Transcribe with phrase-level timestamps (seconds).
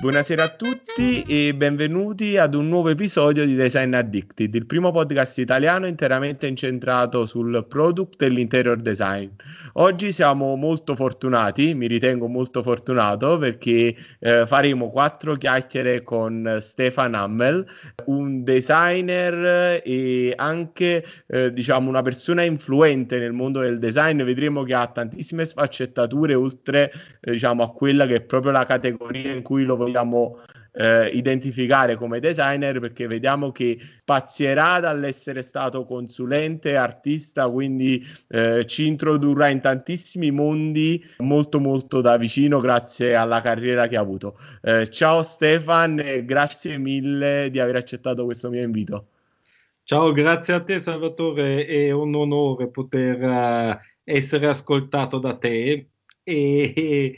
[0.00, 5.36] Buonasera a tutti e benvenuti ad un nuovo episodio di Design Addicted, il primo podcast
[5.36, 9.28] italiano interamente incentrato sul product e l'interior design.
[9.74, 17.14] Oggi siamo molto fortunati, mi ritengo molto fortunato perché eh, faremo quattro chiacchiere con Stefan
[17.14, 17.66] Hammel,
[18.06, 24.22] un designer e anche eh, diciamo una persona influente nel mondo del design.
[24.22, 26.90] Vedremo che ha tantissime sfaccettature oltre
[27.20, 30.38] eh, diciamo a quella che è proprio la categoria in cui lo vogliamo vogliamo
[30.72, 38.86] eh, identificare come designer perché vediamo che spazierà dall'essere stato consulente, artista, quindi eh, ci
[38.86, 44.38] introdurrà in tantissimi mondi molto molto da vicino grazie alla carriera che ha avuto.
[44.62, 49.06] Eh, ciao Stefan grazie mille di aver accettato questo mio invito.
[49.82, 55.88] Ciao, grazie a te Salvatore, è un onore poter uh, essere ascoltato da te
[56.22, 57.16] e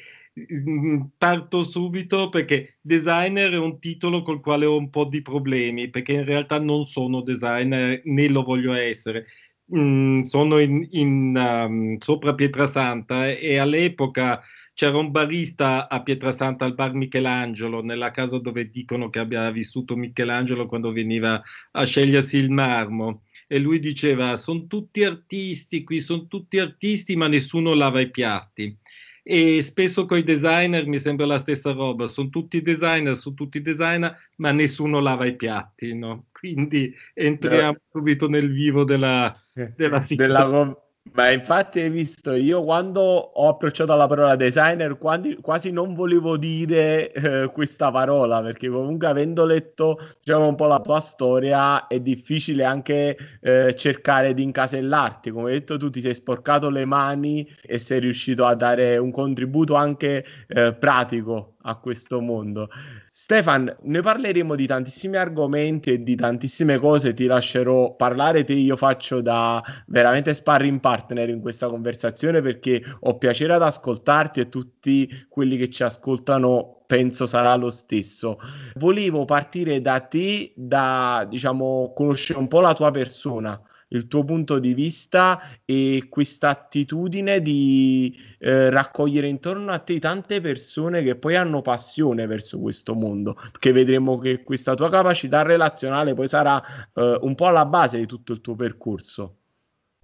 [1.18, 6.12] parto subito perché designer è un titolo col quale ho un po' di problemi, perché
[6.12, 9.26] in realtà non sono designer né lo voglio essere.
[9.74, 14.42] Mm, sono in, in, um, sopra Pietrasanta e all'epoca
[14.74, 19.96] c'era un barista a Pietrasanta al bar Michelangelo, nella casa dove dicono che abbia vissuto
[19.96, 21.40] Michelangelo quando veniva
[21.72, 23.24] a scegliersi il marmo.
[23.46, 28.78] E lui diceva: Sono tutti artisti qui, sono tutti artisti, ma nessuno lava i piatti
[29.22, 33.62] e spesso con i designer mi sembra la stessa roba, sono tutti designer, sono tutti
[33.62, 36.26] designer, ma nessuno lava i piatti, no?
[36.32, 39.34] Quindi entriamo subito nel vivo della,
[39.76, 40.76] della situazione.
[41.14, 46.36] Ma infatti hai visto, io quando ho approcciato alla parola designer quasi, quasi non volevo
[46.38, 52.00] dire eh, questa parola perché comunque avendo letto diciamo, un po' la tua storia è
[52.00, 55.30] difficile anche eh, cercare di incasellarti.
[55.30, 59.10] Come hai detto tu ti sei sporcato le mani e sei riuscito a dare un
[59.10, 62.68] contributo anche eh, pratico a questo mondo.
[63.10, 68.76] Stefan, ne parleremo di tantissimi argomenti e di tantissime cose, ti lascerò parlare te, io
[68.76, 75.08] faccio da veramente sparring partner in questa conversazione perché ho piacere ad ascoltarti e tutti
[75.28, 78.38] quelli che ci ascoltano penso sarà lo stesso.
[78.74, 83.60] Volevo partire da te, da diciamo conoscere un po' la tua persona
[83.92, 90.40] il tuo punto di vista e questa attitudine di eh, raccogliere intorno a te tante
[90.40, 96.14] persone che poi hanno passione verso questo mondo, perché vedremo che questa tua capacità relazionale
[96.14, 96.62] poi sarà
[96.94, 99.36] eh, un po' alla base di tutto il tuo percorso.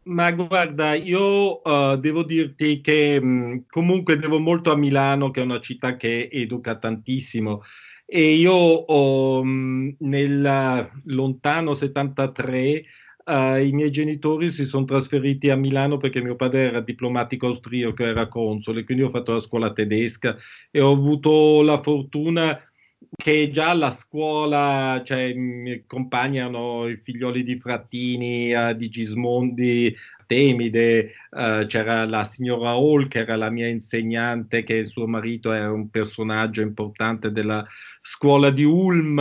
[0.09, 5.45] Ma guarda, io uh, devo dirti che mh, comunque devo molto a Milano, che è
[5.45, 7.61] una città che educa tantissimo.
[8.07, 12.85] E io ho, mh, nel lontano 73
[13.29, 18.03] Uh, I miei genitori si sono trasferiti a Milano perché mio padre era diplomatico austriaco,
[18.03, 20.35] era console, quindi ho fatto la scuola tedesca
[20.71, 22.59] e ho avuto la fortuna
[23.15, 28.89] che già alla scuola, cioè, i miei compagni erano i figlioli di Frattini, uh, di
[28.89, 29.95] Gismondi,
[30.27, 35.71] Temide, uh, c'era la signora Hall che era la mia insegnante, che suo marito era
[35.71, 37.67] un personaggio importante della
[38.01, 39.19] scuola di Ulm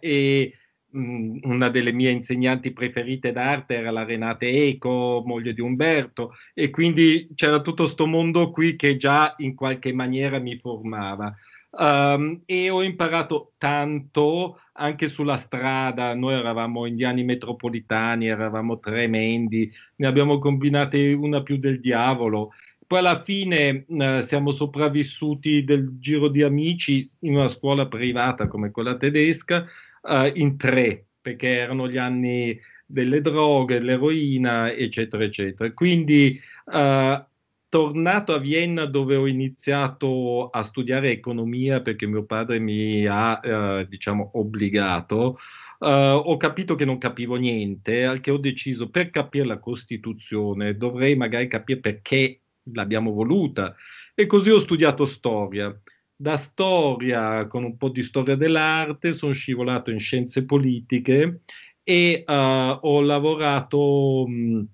[0.00, 0.54] e
[0.92, 7.28] una delle mie insegnanti preferite d'arte era la Renate Eco, moglie di Umberto, e quindi
[7.34, 11.34] c'era tutto questo mondo qui che già in qualche maniera mi formava.
[11.74, 20.06] Um, e ho imparato tanto anche sulla strada, noi eravamo indiani metropolitani, eravamo tremendi, ne
[20.06, 22.52] abbiamo combinate una più del diavolo.
[22.86, 28.70] Poi alla fine uh, siamo sopravvissuti del giro di amici in una scuola privata come
[28.70, 29.66] quella tedesca,
[30.02, 35.72] uh, in tre, perché erano gli anni delle droghe, l'eroina, eccetera, eccetera.
[35.72, 37.24] Quindi, uh,
[37.68, 43.86] tornato a Vienna dove ho iniziato a studiare economia perché mio padre mi ha, uh,
[43.88, 45.38] diciamo, obbligato,
[45.78, 50.76] uh, ho capito che non capivo niente, al che ho deciso per capire la Costituzione
[50.76, 52.40] dovrei magari capire perché
[52.72, 53.74] l'abbiamo voluta
[54.14, 55.74] e così ho studiato storia
[56.16, 61.40] da storia con un po' di storia dell'arte, sono scivolato in scienze politiche
[61.82, 62.32] e uh,
[62.80, 64.66] ho lavorato, mh,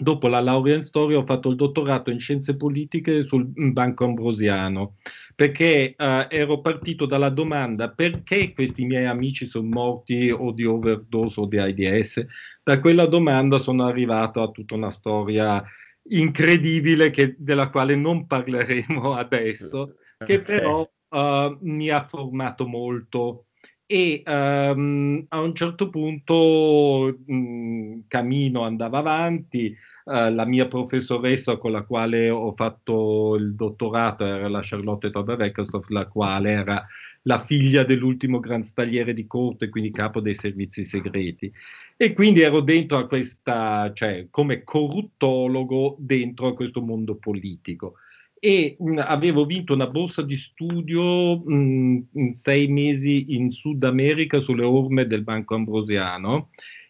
[0.00, 4.96] dopo la laurea in storia, ho fatto il dottorato in scienze politiche sul Banco Ambrosiano,
[5.34, 11.40] perché uh, ero partito dalla domanda perché questi miei amici sono morti o di overdose
[11.40, 12.26] o di AIDS.
[12.62, 15.62] Da quella domanda sono arrivato a tutta una storia
[16.08, 19.94] incredibile che, della quale non parleremo adesso
[20.24, 23.46] che però uh, mi ha formato molto
[23.86, 31.72] e um, a un certo punto mh, cammino andava avanti, uh, la mia professoressa con
[31.72, 36.86] la quale ho fatto il dottorato era la Charlotte Tober-Weckersdorf, la quale era
[37.22, 41.52] la figlia dell'ultimo gran stagliere di corte, quindi capo dei servizi segreti.
[41.96, 47.94] E quindi ero dentro a questa, cioè come corruttologo dentro a questo mondo politico.
[48.42, 54.40] E mh, avevo vinto una borsa di studio mh, in sei mesi in Sud America
[54.40, 56.48] sulle orme del Banco Ambrosiano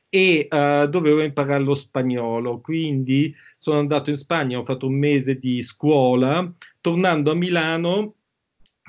[0.09, 5.39] e uh, dovevo imparare lo spagnolo, quindi sono andato in Spagna, ho fatto un mese
[5.39, 8.15] di scuola, tornando a Milano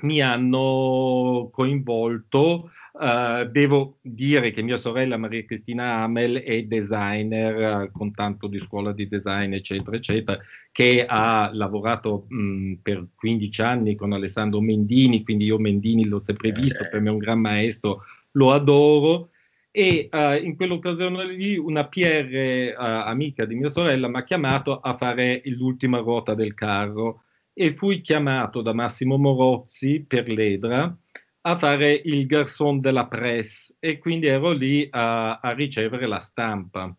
[0.04, 2.72] mi hanno coinvolto.
[3.02, 8.60] Uh, devo dire che mia sorella Maria Cristina Amel è designer uh, con tanto di
[8.60, 10.40] scuola di design, eccetera, eccetera,
[10.72, 16.52] che ha lavorato mh, per 15 anni con Alessandro Mendini, quindi io Mendini l'ho sempre
[16.52, 18.04] visto, per me è un gran maestro,
[18.34, 19.32] lo adoro.
[19.72, 24.96] E uh, in quell'occasione lì una PR amica di mia sorella mi ha chiamato a
[24.96, 30.96] fare l'ultima ruota del carro e fui chiamato da Massimo Morozzi per l'Edra
[31.42, 36.96] a fare il garçon della presse e quindi ero lì a, a ricevere la stampa.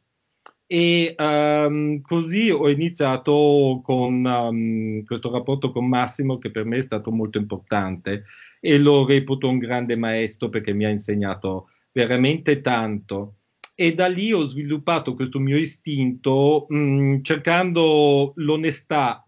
[0.66, 6.82] E um, così ho iniziato con um, questo rapporto con Massimo che per me è
[6.82, 8.24] stato molto importante
[8.58, 13.36] e lo reputo un grande maestro perché mi ha insegnato veramente tanto.
[13.74, 19.24] E da lì ho sviluppato questo mio istinto mh, mm, cercando l'onestà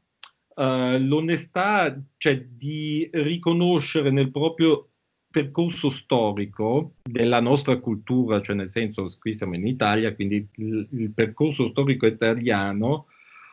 [0.54, 4.90] uh, l'onestà, cioè di riconoscere nel proprio
[5.34, 11.10] percorso storico della nostra cultura, cioè nel senso qui siamo in Italia, quindi il, il
[11.10, 13.06] percorso storico italiano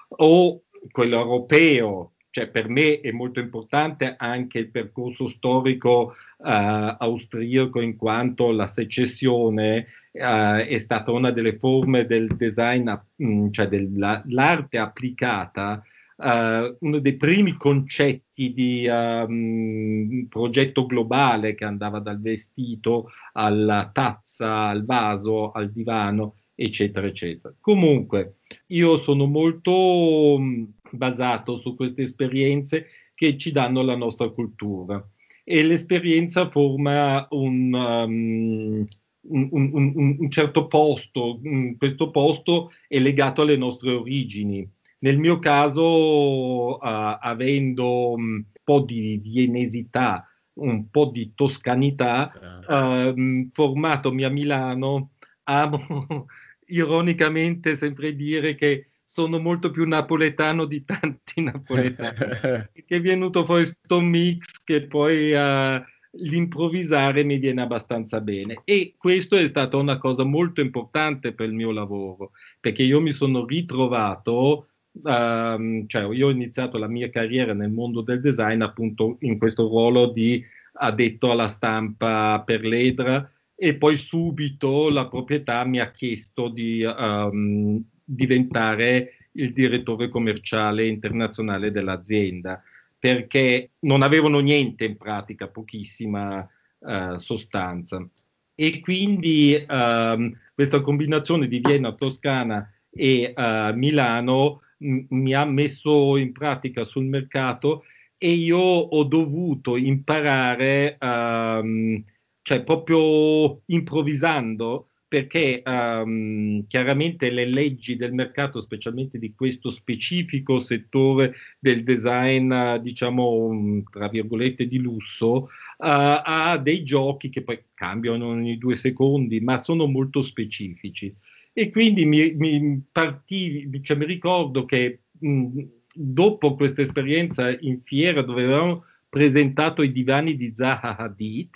[0.10, 0.62] o
[0.92, 7.96] quello europeo, cioè per me è molto importante anche il percorso storico uh, austriaco in
[7.96, 12.92] quanto la secessione uh, è stata una delle forme del design,
[13.24, 15.84] mm, cioè dell'arte applicata
[16.22, 24.68] uh, uno dei primi concetti di um, progetto globale che andava dal vestito alla tazza,
[24.68, 27.54] al vaso, al divano, eccetera, eccetera.
[27.60, 28.36] Comunque,
[28.68, 35.04] io sono molto um, basato su queste esperienze che ci danno la nostra cultura
[35.44, 38.88] e l'esperienza forma un, um,
[39.22, 41.40] un, un, un, certo posto,
[41.78, 44.68] questo posto è legato alle nostre origini
[45.04, 52.32] nel mio caso, uh, avendo un po' di vienesità, un po' di toscanità,
[52.68, 55.14] uh, formatomi a Milano,
[55.44, 56.28] amo
[56.68, 63.64] ironicamente sempre dire che sono molto più napoletano di tanti napoletani, che è venuto fuori
[63.64, 68.62] questo mix che poi uh, l'improvvisare mi viene abbastanza bene.
[68.66, 73.12] E questo è stata una cosa molto importante per il mio lavoro, perché io mi
[73.12, 74.68] sono ritrovato
[75.04, 79.68] Um, cioè io ho iniziato la mia carriera nel mondo del design appunto in questo
[79.68, 80.44] ruolo di
[80.74, 87.82] addetto alla stampa per l'Edra e poi subito la proprietà mi ha chiesto di um,
[88.04, 92.62] diventare il direttore commerciale internazionale dell'azienda
[93.00, 96.48] perché non avevano niente in pratica, pochissima
[96.80, 98.08] uh, sostanza.
[98.54, 106.32] E quindi um, questa combinazione di Vienna, Toscana e uh, Milano mi ha messo in
[106.32, 107.84] pratica sul mercato
[108.18, 112.04] e io ho dovuto imparare, um,
[112.42, 121.34] cioè proprio improvvisando, perché um, chiaramente le leggi del mercato, specialmente di questo specifico settore
[121.60, 125.48] del design, diciamo, tra virgolette, di lusso, uh,
[125.80, 131.14] ha dei giochi che poi cambiano ogni due secondi, ma sono molto specifici.
[131.54, 135.62] E quindi mi, mi partì, cioè mi ricordo che mh,
[135.94, 141.50] dopo questa esperienza in fiera dove avevamo presentato i divani di Zaha Hadid,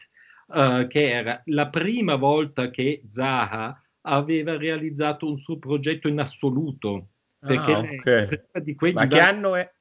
[0.48, 7.10] uh, che era la prima volta che Zaha aveva realizzato un suo progetto in assoluto.
[7.40, 8.42] Perché ah, okay.
[8.64, 9.22] di quei Ma divani...
[9.22, 9.72] che anno è?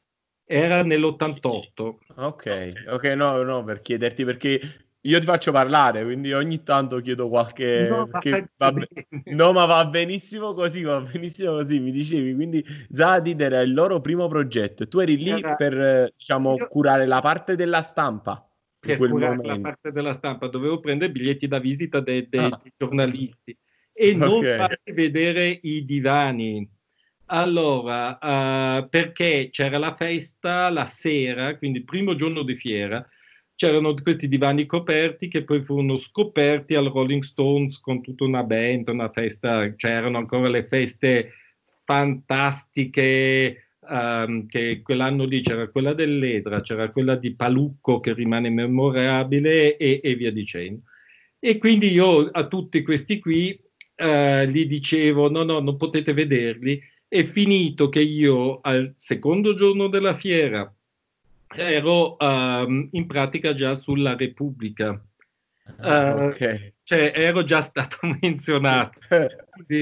[0.47, 1.94] Era nell'88.
[2.16, 4.61] Ok, ok, no, no, per chiederti perché
[5.06, 7.87] io ti faccio parlare, quindi ogni tanto chiedo qualche...
[7.88, 8.08] No,
[8.56, 8.88] va be...
[9.32, 12.34] no ma va benissimo così, va benissimo così, mi dicevi.
[12.34, 15.56] Quindi Zadid era il loro primo progetto e tu eri lì era...
[15.56, 16.68] per, diciamo, Io...
[16.68, 18.49] curare la parte della stampa.
[18.78, 19.49] Per curare momento.
[19.49, 22.62] la parte della stampa, dovevo prendere biglietti da visita dei, dei ah.
[22.75, 23.56] giornalisti
[23.92, 24.56] e non okay.
[24.56, 26.66] farli vedere i divani.
[27.26, 33.06] Allora, uh, perché c'era la festa la sera, quindi il primo giorno di fiera,
[33.56, 38.88] c'erano questi divani coperti che poi furono scoperti al Rolling Stones con tutta una band,
[38.88, 41.32] una festa, c'erano ancora le feste
[41.84, 49.76] fantastiche, um, che quell'anno lì c'era quella dell'Edra, c'era quella di Palucco che rimane memorabile
[49.76, 50.82] e, e via dicendo.
[51.38, 53.58] E quindi io a tutti questi qui
[53.96, 56.80] uh, gli dicevo, no, no, non potete vederli.
[57.06, 60.75] È finito che io al secondo giorno della fiera
[61.54, 64.90] ero um, in pratica già sulla Repubblica.
[65.78, 66.75] Uh, okay.
[66.82, 68.99] Cioè, ero già stato menzionato.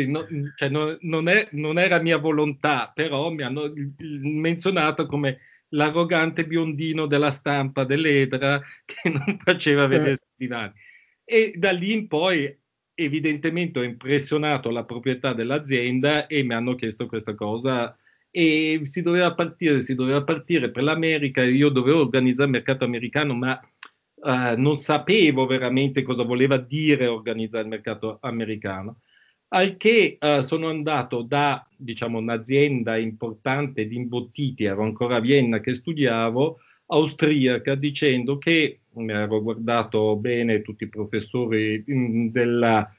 [0.06, 0.26] No,
[0.56, 5.38] cioè, no, non, è, non, era mia volontà, però mi hanno menzionato come
[5.70, 10.72] l'arrogante biondino della stampa dell'Edra che non faceva vedere i dinari.
[11.24, 12.56] E da lì in poi
[12.94, 17.96] evidentemente ho impressionato la proprietà dell'azienda e mi hanno chiesto questa cosa
[18.34, 23.34] e si doveva partire, si doveva partire per l'America, io dovevo organizzare il mercato americano,
[23.34, 23.60] ma
[24.14, 29.00] uh, non sapevo veramente cosa voleva dire organizzare il mercato americano.
[29.48, 35.60] Al che uh, sono andato da diciamo, un'azienda importante di imbottiti, ero ancora a Vienna
[35.60, 42.90] che studiavo, austriaca, dicendo che mi ero guardato bene tutti i professori mm, della,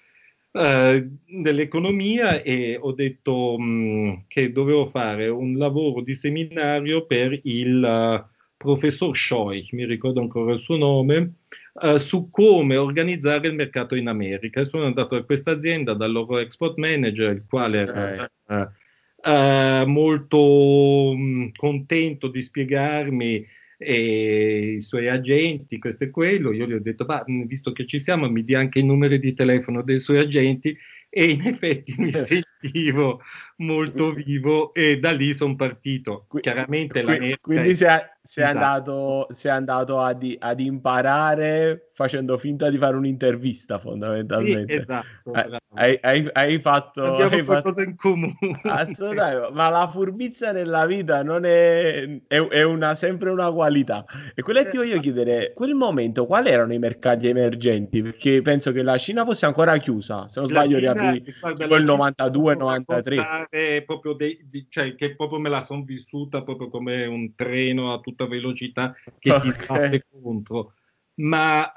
[0.56, 7.40] eh, dell'economia e ho detto mh, mm, che dovevo fare un lavoro di seminario per
[7.44, 8.24] il uh,
[8.56, 11.38] professor Scheuch, mi ricordo ancora il suo nome,
[11.82, 14.64] uh, su come organizzare il mercato in America.
[14.64, 21.20] Sono andato a questa azienda dal loro export manager, il quale era uh, molto mh,
[21.20, 23.44] mm, contento di spiegarmi
[23.84, 26.52] e i suoi agenti, questo e quello.
[26.52, 29.34] Io gli ho detto, ma visto che ci siamo, mi dia anche i numeri di
[29.34, 30.76] telefono dei suoi agenti
[31.10, 33.22] e in effetti mi sentivo
[33.58, 36.26] molto vivo e da lì sono partito.
[36.40, 38.58] Chiaramente quindi, quindi sei, sei, esatto.
[38.58, 44.74] andato, sei andato ad, ad, imparare facendo finta di fare un'intervista fondamentalmente.
[44.74, 45.32] Sì, esatto,
[45.76, 47.04] hai, hai, hai, fatto...
[47.04, 47.90] Abbiamo hai qualcosa fatto...
[47.90, 48.36] in comune.
[48.64, 54.04] Assolutamente, ma la furbizia nella vita non è, è, è una, sempre una qualità.
[54.34, 58.02] E quello che ti voglio chiedere, quel momento quali erano i mercati emergenti?
[58.02, 63.86] Perché penso che la Cina fosse ancora chiusa, se non sbaglio riaprire tipo il 92-93.
[63.86, 68.00] Proprio dei, di, cioè, che proprio me la sono vissuta proprio come un treno a
[68.00, 69.52] tutta velocità che okay.
[69.52, 70.74] ti batte contro.
[71.16, 71.72] Ma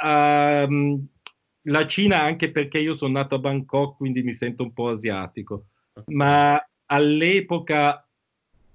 [0.66, 1.06] um,
[1.62, 5.66] la Cina anche perché io sono nato a Bangkok, quindi mi sento un po' asiatico.
[6.06, 8.06] Ma all'epoca,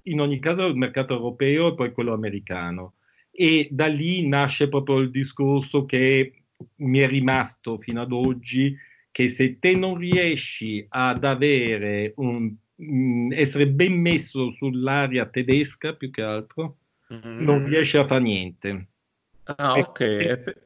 [0.03, 2.95] in ogni caso, il mercato europeo e poi quello americano.
[3.31, 6.43] E da lì nasce proprio il discorso che
[6.77, 8.75] mi è rimasto fino ad oggi,
[9.11, 16.11] che se te non riesci ad avere un, mm, essere ben messo sull'area tedesca più
[16.11, 16.77] che altro,
[17.13, 17.41] mm.
[17.41, 18.90] non riesci a fare niente.
[19.43, 19.99] Ah, ok.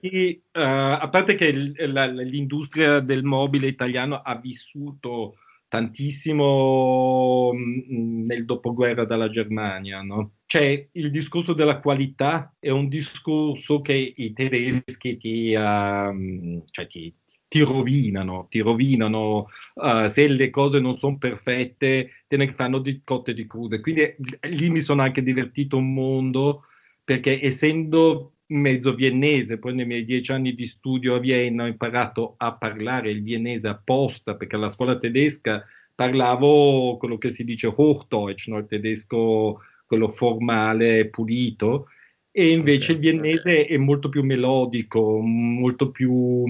[0.02, 5.36] E, uh, a parte che l- la, l'industria del mobile italiano ha vissuto
[5.68, 10.36] tantissimo mh, mm, nel dopoguerra dalla Germania, no?
[10.46, 17.14] Cioè, il discorso della qualità è un discorso che i tedeschi ti, uh, cioè ti,
[17.48, 23.02] ti rovinano, ti rovinano, uh, se le cose non sono perfette, te ne fanno di
[23.04, 23.80] cotte di crude.
[23.80, 24.16] Quindi
[24.50, 26.66] lì mi sono anche divertito un mondo,
[27.04, 32.36] perché essendo mezzo viennese, poi nei miei dieci anni di studio a Vienna ho imparato
[32.38, 38.48] a parlare il viennese apposta, perché alla scuola tedesca parlavo quello che si dice Hochdeutsch,
[38.48, 38.58] no?
[38.58, 41.88] il tedesco quello formale, pulito,
[42.32, 42.96] e invece okay.
[42.96, 46.46] il viennese è molto più melodico, molto più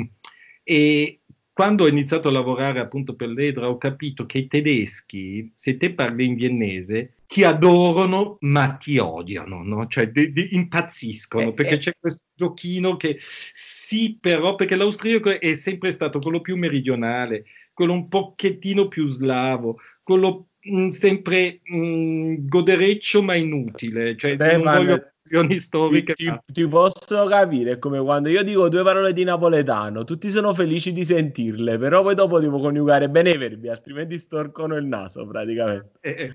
[0.67, 1.19] e
[1.55, 5.93] quando ho iniziato a lavorare appunto per l'Edra ho capito che i tedeschi, se te
[5.93, 9.87] parli in viennese, ti adorano ma ti odiano, no?
[9.87, 11.77] cioè de- de- impazziscono eh, perché eh.
[11.77, 17.93] c'è questo giochino che sì però perché l'austriaco è sempre stato quello più meridionale, quello
[17.93, 24.57] un pochettino più slavo, quello mh, mm, sempre mh, mm, godereccio ma inutile, cioè Beh,
[24.57, 25.14] non voglio
[25.59, 26.13] storiche.
[26.13, 30.53] Ti, ti, posso capire, è come quando io dico due parole di napoletano, tutti sono
[30.53, 35.25] felici di sentirle, però poi dopo devo coniugare bene i verbi, altrimenti storcono il naso
[35.25, 35.91] praticamente.
[36.01, 36.31] Eh,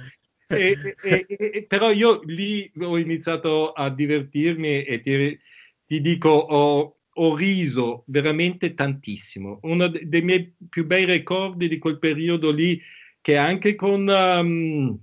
[0.48, 5.38] eh, eh, eh però io lì ho iniziato a divertirmi e ti,
[5.86, 9.60] ti dico, ho, ho, riso veramente tantissimo.
[9.62, 12.80] Uno dei miei più bei ricordi di quel periodo lì,
[13.20, 14.08] che anche con...
[14.08, 14.98] Um,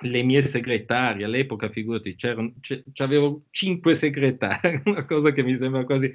[0.00, 2.54] le mie segretarie all'epoca, figurati, c'erano,
[2.92, 6.14] c'avevo cinque segretarie, una cosa che mi sembra quasi...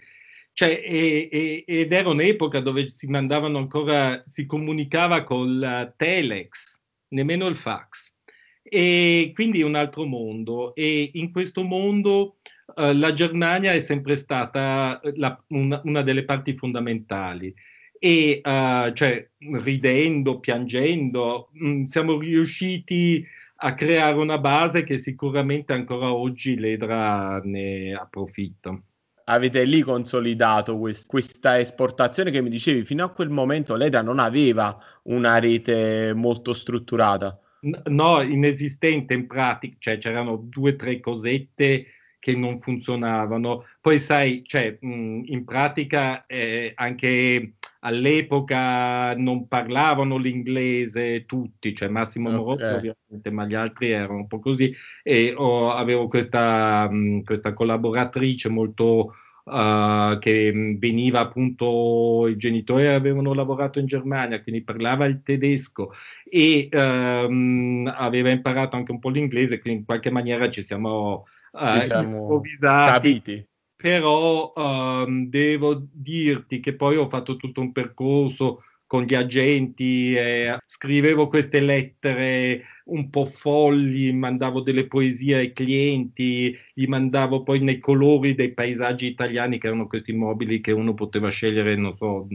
[0.55, 7.47] Cioè, e, e, ed era un'epoca dove si mandavano ancora, si comunicava col telex, nemmeno
[7.47, 8.11] il fax.
[8.61, 10.75] E quindi un altro mondo.
[10.75, 12.37] E in questo mondo
[12.75, 17.51] uh, la Germania è sempre stata la, una, una, delle parti fondamentali.
[17.97, 23.25] e uh, cioè, ridendo, piangendo, mh, mm, siamo riusciti
[23.55, 28.77] a creare una base che sicuramente ancora oggi l'Edra ne approfitta.
[29.25, 34.19] Avete lì consolidato quest- questa esportazione che mi dicevi, fino a quel momento l'Edra non
[34.19, 37.39] aveva una rete molto strutturata.
[37.85, 41.85] No, inesistente in pratica, cioè c'erano due o tre cosette
[42.19, 43.65] che non funzionavano.
[43.79, 47.53] Poi sai, cioè, mh, in pratica eh, anche
[47.85, 52.39] all'epoca non parlavano l'inglese tutti, cioè Massimo okay.
[52.41, 54.73] Morotto ovviamente, ma gli altri erano un po' così
[55.03, 63.33] e oh, avevo questa, mh, questa collaboratrice molto Uh, che veniva appunto, i genitori avevano
[63.33, 65.91] lavorato in Germania, quindi parlava il tedesco
[66.23, 71.79] e uh, aveva imparato anche un po' l'inglese, quindi in qualche maniera ci siamo uh,
[71.81, 72.91] ci siamo improvvisati.
[72.93, 73.47] Capiti
[73.83, 80.57] però um, devo dirti che poi ho fatto tutto un percorso con gli agenti, eh,
[80.65, 87.79] scrivevo queste lettere un po' folli, mandavo delle poesie ai clienti, gli mandavo poi nei
[87.79, 92.25] colori dei paesaggi italiani, che erano questi mobili che uno poteva scegliere, non so,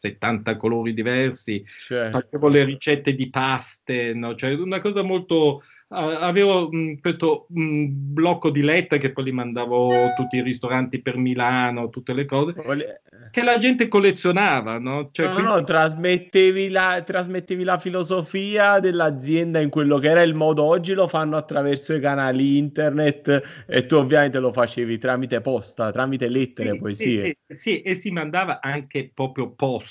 [0.00, 2.20] 70 colori diversi, certo.
[2.20, 4.34] facevo le ricette di paste, no?
[4.34, 10.14] cioè una cosa molto avevo mh, questo mh, blocco di lettere che poi li mandavo
[10.16, 12.54] tutti i ristoranti per Milano, tutte le cose
[13.30, 15.10] che la gente collezionava, no?
[15.12, 15.52] Cioè, no, quindi...
[15.52, 21.08] no, trasmettevi la, trasmettevi la filosofia dell'azienda in quello che era il modo oggi lo
[21.08, 26.78] fanno attraverso i canali internet e tu ovviamente lo facevi tramite posta, tramite lettere, sì,
[26.78, 27.36] poesie.
[27.48, 29.89] Sì, sì, e si mandava anche proprio posta.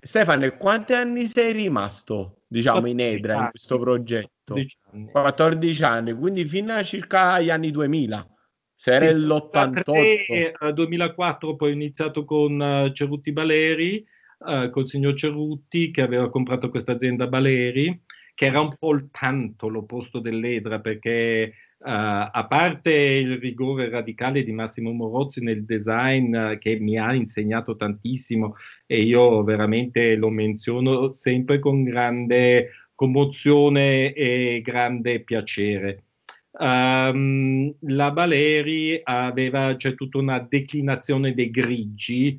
[0.00, 4.54] Stefano, quanti anni sei rimasto, diciamo, in Edra, in questo progetto?
[4.54, 5.10] 14 anni.
[5.10, 8.28] 14 anni, quindi fino a circa gli anni 2000.
[8.74, 10.72] Se era sì, l'88.
[10.72, 14.04] 2004 poi ho iniziato con uh, Cerutti Baleri,
[14.38, 18.02] uh, col signor Cerutti che aveva comprato questa azienda Baleri,
[18.34, 24.52] che era un po' il tanto l'opposto dell'Edra perché a parte il rigore radicale di
[24.52, 31.12] Massimo Morozzi nel design uh, che mi ha insegnato tantissimo e io veramente lo menziono
[31.12, 36.04] sempre con grande commozione e grande piacere.
[36.52, 42.38] Um, la Baleri aveva cioè, tutta una declinazione dei grigi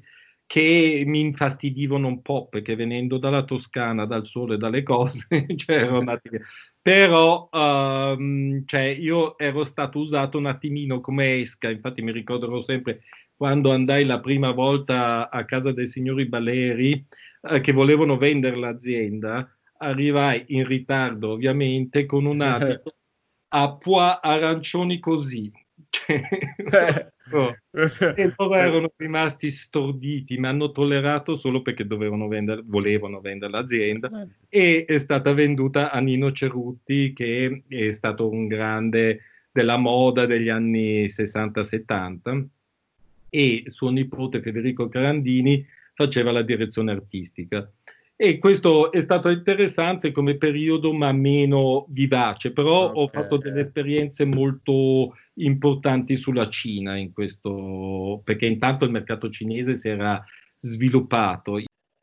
[0.52, 5.88] che mi infastidivano un po' perché venendo dalla Toscana, dal sole, dalle cose, cioè,
[6.82, 13.04] però um, cioè, io ero stato usato un attimino come esca, infatti mi ricorderò sempre
[13.34, 17.06] quando andai la prima volta a casa dei signori Baleri
[17.44, 22.98] eh, che volevano vendere l'azienda, arrivai in ritardo ovviamente con un abito
[23.54, 25.50] a pois arancioni così.
[27.32, 27.56] Oh.
[28.16, 34.28] E loro erano rimasti storditi, mi hanno tollerato solo perché dovevano vendere, volevano vendere l'azienda
[34.50, 40.50] e è stata venduta a Nino Cerutti che è stato un grande della moda degli
[40.50, 42.46] anni 60-70
[43.30, 47.70] e suo nipote Federico Carandini faceva la direzione artistica.
[48.16, 52.52] E questo è stato interessante come periodo, ma meno vivace.
[52.52, 53.04] Però okay.
[53.04, 59.76] ho fatto delle esperienze molto importanti sulla Cina in questo, perché intanto il mercato cinese
[59.76, 60.24] si era
[60.58, 61.60] sviluppato.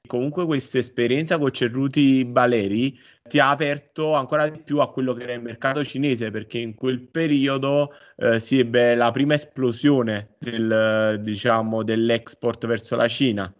[0.06, 2.98] Comunque questa esperienza con Cerruti Baleri
[3.28, 6.74] ti ha aperto ancora di più a quello che era il mercato cinese, perché in
[6.74, 13.54] quel periodo eh, si ebbe la prima esplosione del, diciamo, dell'export verso la Cina.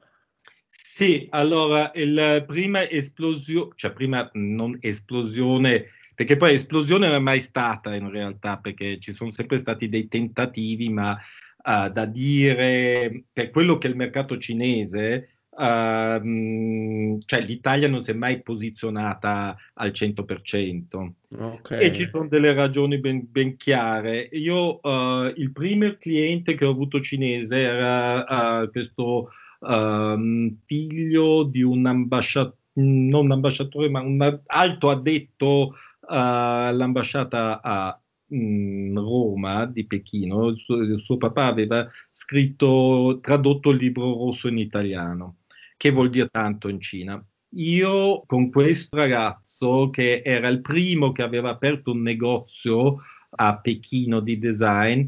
[0.67, 5.87] Sì, allora, la prima esplosione, cioè prima non esplosione,
[6.19, 10.09] perché poi esplosione non è mai stata in realtà, perché ci sono sempre stati dei
[10.09, 17.87] tentativi, ma uh, da dire, per quello che è il mercato cinese, uh, cioè l'Italia
[17.87, 21.11] non si è mai posizionata al 100%.
[21.37, 21.85] Okay.
[21.85, 24.29] E ci sono delle ragioni ben, ben chiare.
[24.33, 31.63] Io, uh, il primo cliente che ho avuto cinese era uh, questo uh, figlio di
[31.63, 35.75] un ambasciatore, non un ambasciatore, ma un alto addetto
[36.09, 38.01] all'ambasciata a
[38.35, 40.49] mm, Roma di Pechino.
[40.49, 45.39] Il suo, il suo, papà aveva scritto, tradotto il libro rosso in italiano,
[45.77, 47.23] che vuol dire tanto in Cina.
[47.53, 52.99] Io con questo ragazzo, che era il primo che aveva aperto un negozio
[53.31, 55.07] a Pechino di design,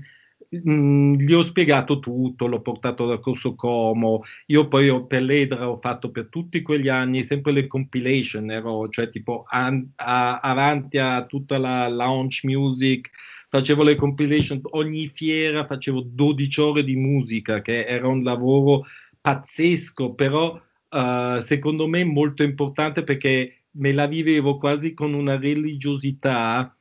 [0.52, 5.70] Mm, gli ho spiegato tutto, l'ho portato da Corso Como, io poi ho, per l'Edra
[5.70, 10.98] ho fatto per tutti quegli anni sempre le compilation, ero cioè tipo an, a, avanti
[10.98, 13.10] a tutta la launch music,
[13.48, 18.86] facevo le compilation, ogni fiera facevo 12 ore di musica, che era un lavoro
[19.20, 26.74] pazzesco, però uh, secondo me molto importante perché me la vivevo quasi con una religiosità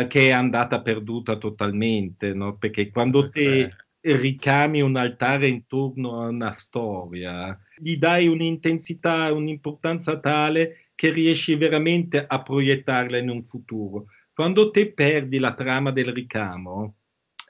[0.00, 2.56] uh, che è andata perduta totalmente, no?
[2.56, 3.70] perché quando te
[4.02, 12.24] ricami un altare intorno a una storia, gli dai un'intensità, un'importanza tale che riesci veramente
[12.26, 14.06] a proiettarla in un futuro.
[14.34, 16.96] Quando te perdi la trama del ricamo,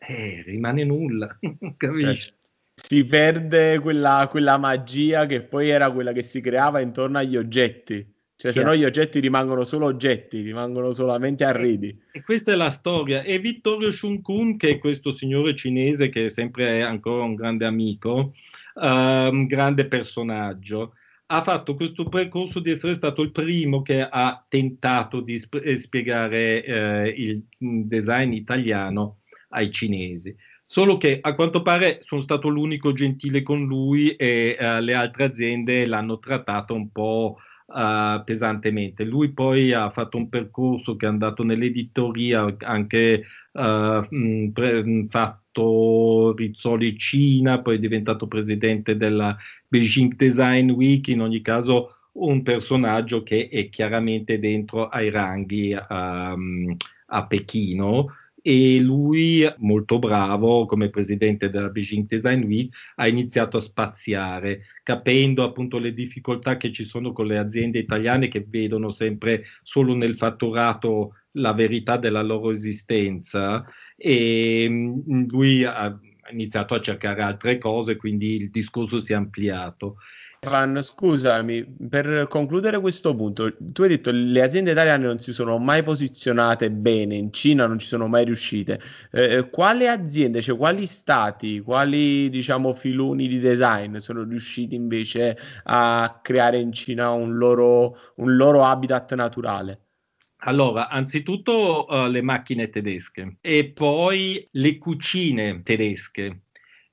[0.07, 1.39] eh, rimane nulla,
[1.77, 2.19] capisci?
[2.19, 2.41] Certo.
[2.75, 8.12] Si perde quella, quella magia che poi era quella che si creava intorno agli oggetti.
[8.43, 11.97] Cioè, se no gli oggetti rimangono solo oggetti, rimangono solamente arredi.
[12.11, 13.23] E questa è la storia.
[13.23, 18.35] E Vittorio Shun-kun, che è questo signore cinese che è sempre ancora un grande amico,
[18.75, 20.95] uh, un grande personaggio,
[21.27, 25.77] ha fatto questo percorso di essere stato il primo che ha tentato di sp- eh,
[25.77, 29.19] spiegare eh, il design italiano
[29.51, 30.35] ai cinesi.
[30.65, 35.23] Solo che a quanto pare sono stato l'unico gentile con lui e uh, le altre
[35.23, 37.37] aziende l'hanno trattato un po'
[37.73, 39.05] uh, pesantemente.
[39.05, 46.35] Lui poi ha fatto un percorso che è andato nell'editoria, anche uh, mh, pre- fatto
[46.37, 49.37] Rizzoli Cina, poi è diventato presidente della
[49.69, 56.77] Beijing Design Week, in ogni caso un personaggio che è chiaramente dentro ai ranghi um,
[57.07, 58.07] a Pechino
[58.43, 65.45] e lui, molto bravo come presidente della Beijing Design Week, ha iniziato a spaziare, capendo
[65.45, 70.17] appunto le difficoltà che ci sono con le aziende italiane che vedono sempre solo nel
[70.17, 73.65] fatturato la verità della loro esistenza
[73.97, 75.99] e mm, lui ha
[76.31, 79.97] iniziato a cercare altre cose, quindi il discorso si è ampliato.
[80.45, 85.33] Van, scusami, per concludere questo punto, tu hai detto che le aziende italiane non si
[85.33, 88.81] sono mai posizionate bene, in Cina non ci sono mai riuscite.
[89.13, 95.39] Eh, eh quali aziende, cioè quali stati, quali diciamo filoni di design sono riusciti invece
[95.63, 99.83] a creare in Cina un loro, un loro habitat naturale?
[100.45, 106.42] Allora, anzitutto uh, le macchine tedesche e poi le cucine tedesche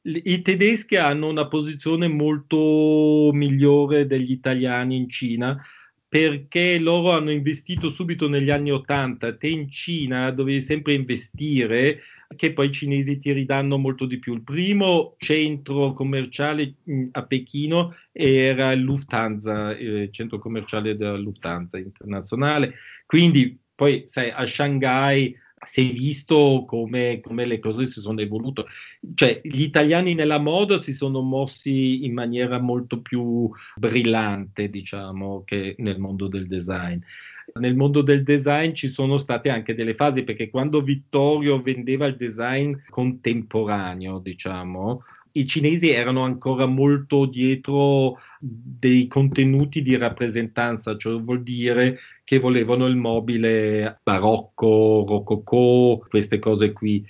[0.01, 5.61] i tedeschi hanno una posizione molto migliore degli italiani in Cina
[6.07, 9.35] perché loro hanno investito subito negli anni Ottanta.
[9.35, 11.99] Te in Cina dovevi sempre investire,
[12.35, 14.33] che poi i cinesi ti ridanno molto di più.
[14.33, 16.73] Il primo centro commerciale
[17.11, 22.73] a Pechino era il Lufthansa, il centro commerciale della Lufthansa internazionale.
[23.05, 28.65] Quindi poi sai, a Shanghai si è visto come, come, le cose si sono evolute.
[29.15, 35.75] Cioè, gli italiani nella moda si sono mossi in maniera molto più brillante, diciamo, che
[35.79, 36.99] nel mondo del design.
[37.55, 42.15] Nel mondo del design ci sono state anche delle fasi, perché quando Vittorio vendeva il
[42.15, 51.43] design contemporaneo, diciamo, i cinesi erano ancora molto dietro dei contenuti di rappresentanza, cioè vuol
[51.43, 57.05] dire che volevano il mobile barocco, rococò, queste cose qui.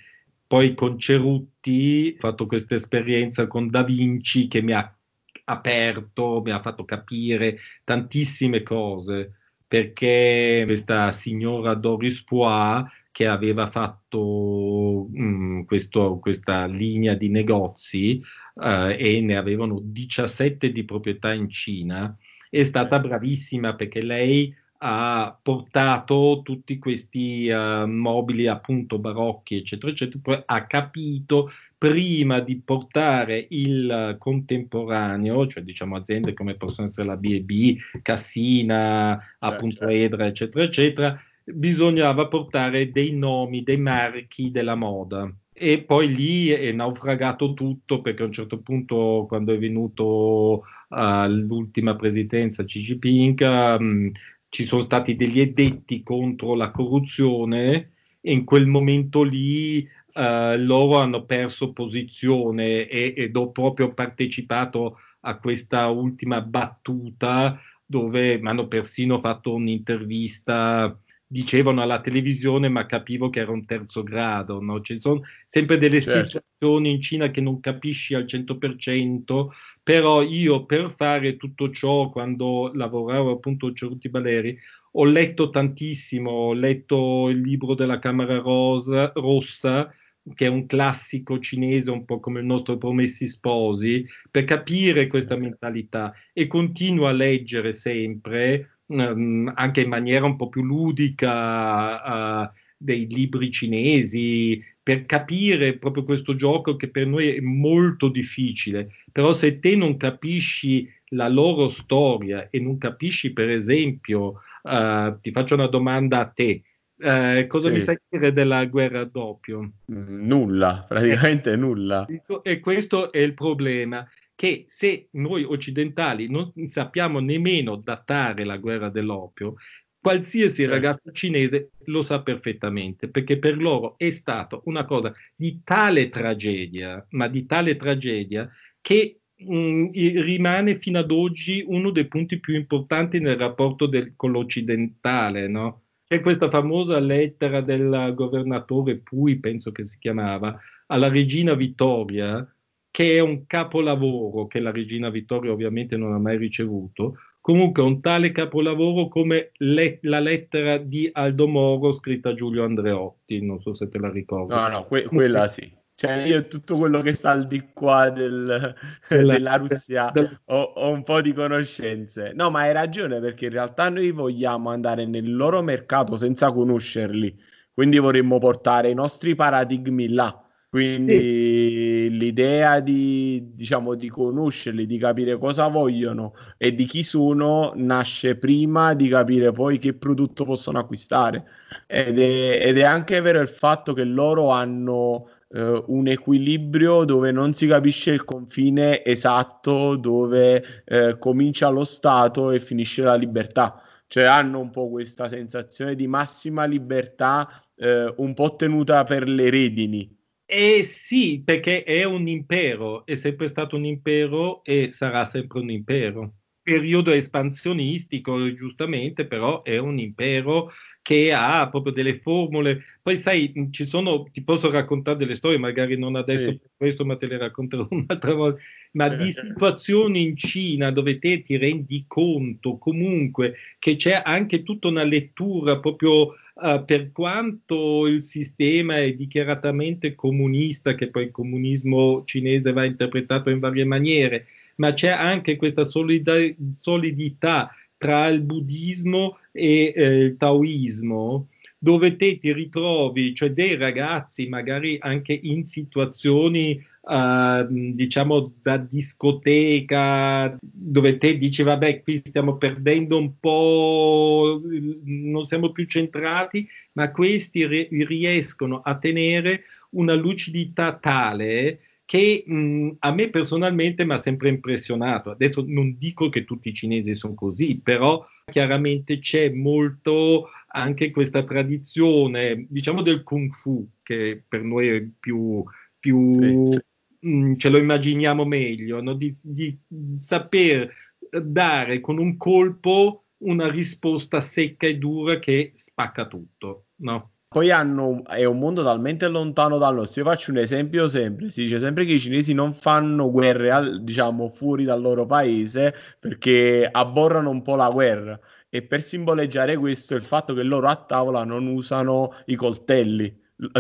[0.46, 4.98] Poi con Cerutti ho fatto questa esperienza con Da Vinci che mi ha
[5.46, 9.34] aperto, mi ha fatto capire tantissime cose,
[9.68, 18.22] perché questa signora Doris Poix che aveva fatto mh, mm, questo, questa linea di negozi
[18.62, 22.16] eh, e ne avevano 17 di proprietà in Cina,
[22.50, 30.44] è stata bravissima perché lei ha portato tutti questi uh, mobili appunto barocchi eccetera eccetera
[30.46, 37.76] ha capito prima di portare il contemporaneo cioè diciamo aziende come possono essere la B&B
[38.02, 39.94] Cassina certo, appunto certo.
[39.94, 41.22] Edra eccetera eccetera
[41.54, 45.32] bisognava portare dei nomi, dei marchi della moda.
[45.54, 51.92] E poi lì è naufragato tutto perché a un certo punto, quando è venuto all'ultima
[51.92, 54.12] uh, presidenza Xi Jinping, um,
[54.48, 59.80] ci sono stati degli edetti contro la corruzione e in quel momento lì
[60.14, 68.40] uh, loro hanno perso posizione e, ed ho proprio partecipato a questa ultima battuta dove
[68.40, 70.98] mi hanno persino fatto un'intervista
[71.32, 74.60] dicevano alla televisione, ma capivo che era un terzo grado.
[74.60, 74.82] No?
[74.82, 76.28] Ci sono sempre delle certo.
[76.28, 79.50] situazioni in Cina che non capisci al 100%,
[79.84, 84.58] però io per fare tutto ciò, quando lavoravo appunto a Ceruti Baleri,
[84.94, 89.94] ho letto tantissimo, ho letto il libro della Camera Rosa, Rossa,
[90.34, 95.36] che è un classico cinese, un po' come il nostro Promessi Sposi, per capire questa
[95.36, 102.52] mentalità e continuo a leggere sempre Ehm, anche in maniera un po' più ludica, uh,
[102.76, 108.90] dei libri cinesi, per capire proprio questo gioco che per noi è molto difficile.
[109.12, 115.32] Però se te non capisci la loro storia e non capisci, per esempio, uh, ti
[115.32, 116.64] faccio una domanda a te,
[116.98, 117.74] uh, cosa sì.
[117.74, 119.72] mi sai dire della guerra doppio?
[119.86, 122.08] Nulla, praticamente eh, nulla.
[122.42, 124.08] E questo è il problema
[124.40, 129.56] che se noi occidentali non sappiamo nemmeno datare la guerra dell'oppio,
[130.00, 130.72] qualsiasi certo.
[130.72, 137.06] ragazzo cinese lo sa perfettamente, perché per loro è stata una cosa di tale tragedia,
[137.10, 138.50] ma di tale tragedia,
[138.80, 144.14] che mh, mm, rimane fino ad oggi uno dei punti più importanti nel rapporto del,
[144.16, 145.82] con l'occidentale, no?
[146.08, 152.50] C'è questa famosa lettera del governatore Pui, penso che si chiamava, alla regina Vittoria,
[152.92, 158.02] che è un capolavoro che la regina Vittoria ovviamente non ha mai ricevuto, comunque un
[158.02, 163.74] tale capolavoro come le, la lettera di Aldo Moro scritta a Giulio Andreotti, non so
[163.74, 164.54] se te la ricordi.
[164.54, 165.78] No, no, que- quella sì.
[166.00, 168.74] Cioè io tutto quello che sta al di qua del,
[169.10, 170.40] della, della Russia del...
[170.46, 172.32] ho, ho, un po' di conoscenze.
[172.34, 177.38] No, ma hai ragione perché in realtà noi vogliamo andare nel loro mercato senza conoscerli,
[177.74, 182.18] quindi vorremmo portare i nostri paradigmi là quindi sì.
[182.18, 188.94] l'idea di, diciamo, di conoscerli, di capire cosa vogliono e di chi sono nasce prima
[188.94, 191.44] di capire poi che prodotto possono acquistare.
[191.88, 197.32] Ed è, ed è anche vero il fatto che loro hanno eh, un equilibrio dove
[197.32, 203.82] non si capisce il confine esatto dove eh, comincia lo Stato e finisce la libertà.
[204.06, 209.50] Cioè hanno un po' questa sensazione di massima libertà eh, un po' tenuta per le
[209.50, 210.18] redini
[210.52, 215.70] eh sì, perché è un impero, è sempre stato un impero e sarà sempre un
[215.70, 216.38] impero.
[216.64, 222.84] Periodo espansionistico, giustamente, però è un impero che ha proprio delle formule.
[223.02, 226.58] Poi sai, ci sono, ti posso raccontare delle storie, magari non adesso sì.
[226.58, 231.42] per questo, ma te le racconterò un'altra volta, ma di situazioni in Cina dove te
[231.42, 238.22] ti rendi conto comunque che c'è anche tutta una lettura proprio uh, per quanto il
[238.24, 244.94] sistema è dichiaratamente comunista, che poi il comunismo cinese va interpretato in varie maniere, ma
[244.94, 246.34] c'è anche questa solida-
[246.72, 254.48] solidità tra il buddismo e eh, il taoismo, dove te ti ritrovi, cioè dei ragazzi
[254.48, 263.18] magari anche in situazioni Uh, diciamo da discoteca dove te dici vabbè qui stiamo perdendo
[263.18, 264.62] un po'
[265.06, 273.14] non siamo più centrati ma questi riescono a tenere una lucidità tale che mh, a
[273.14, 277.80] me personalmente mi ha sempre impressionato adesso non dico che tutti i cinesi sono così
[277.80, 285.08] però chiaramente c'è molto anche questa tradizione diciamo del kung fu che per noi è
[285.20, 285.64] più
[286.00, 286.80] più sì, sì
[287.20, 289.14] mh, mm, ce lo immaginiamo meglio, no?
[289.14, 289.78] di, di
[290.18, 290.92] saper
[291.30, 296.88] dare con un colpo una risposta secca e dura che spacca tutto.
[296.98, 297.34] No?
[297.52, 300.22] Poi hanno, è un mondo talmente lontano dal nostro.
[300.22, 304.04] Io faccio un esempio sempre: si dice sempre che i cinesi non fanno guerre, al,
[304.04, 308.40] diciamo, fuori dal loro paese perché abborrano un po' la guerra.
[308.70, 313.36] E per simboleggiare questo, il fatto che loro a tavola non usano i coltelli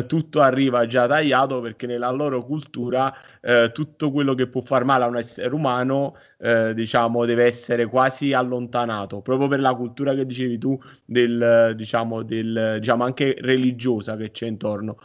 [0.08, 5.06] tutto arriva già tagliato perché nella loro cultura eh, tutto quello che può far male
[5.06, 9.22] a un essere umano eh, diciamo deve essere quasi allontanato.
[9.22, 14.48] Proprio per la cultura che dicevi tu del diciamo del diciamo anche religiosa che c'è
[14.48, 14.98] intorno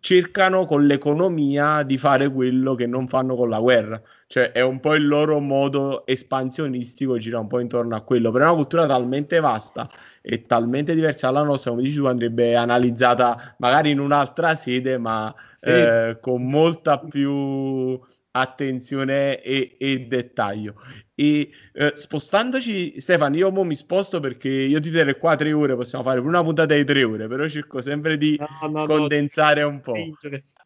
[0.00, 4.00] cercano con l'economia di fare quello che non fanno con la guerra.
[4.26, 8.30] Cioè è un po' il loro modo espansionistico, gira un po' intorno a quello.
[8.30, 9.88] Però è una cultura talmente vasta
[10.22, 15.34] e talmente diversa dalla nostra, come dici tu, andrebbe analizzata magari in un'altra sede, ma
[15.54, 15.68] sì.
[15.68, 17.98] eh, con molta più
[18.32, 20.74] attenzione e, e dettaglio.
[21.18, 26.04] E eh, spostandoci, Stefano, io mi sposto perché io ti terrei qua tre ore, possiamo
[26.04, 29.80] fare una puntata di tre ore, però cerco sempre di no, no, condensare no, un
[29.80, 29.94] po'.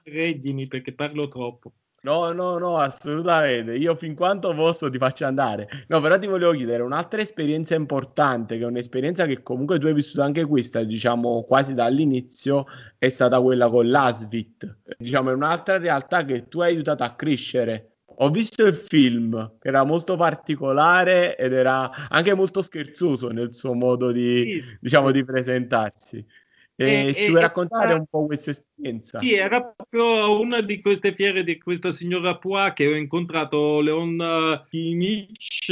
[0.02, 1.72] Reddimi perché parlo troppo.
[2.02, 3.76] No, no, no, assolutamente.
[3.76, 5.68] Io fin quanto posso ti faccio andare.
[5.88, 9.92] No, però ti volevo chiedere un'altra esperienza importante, che è un'esperienza che comunque tu hai
[9.92, 12.64] vissuto anche questa, diciamo, quasi dall'inizio,
[12.96, 14.78] è stata quella con l'Asvit.
[14.96, 17.89] Diciamo, è un'altra realtà che tu hai aiutato a crescere.
[18.22, 23.72] Ho visto il film, che era molto particolare ed era anche molto scherzoso nel suo
[23.72, 24.76] modo di, sì.
[24.78, 26.22] diciamo, di presentarsi.
[26.76, 29.20] E, e ci vuoi raccontare un po' questa esperienza?
[29.20, 34.66] Sì, era proprio una di queste fiere di questa signora Pua che ho incontrato, Leon
[34.68, 35.70] Kimic,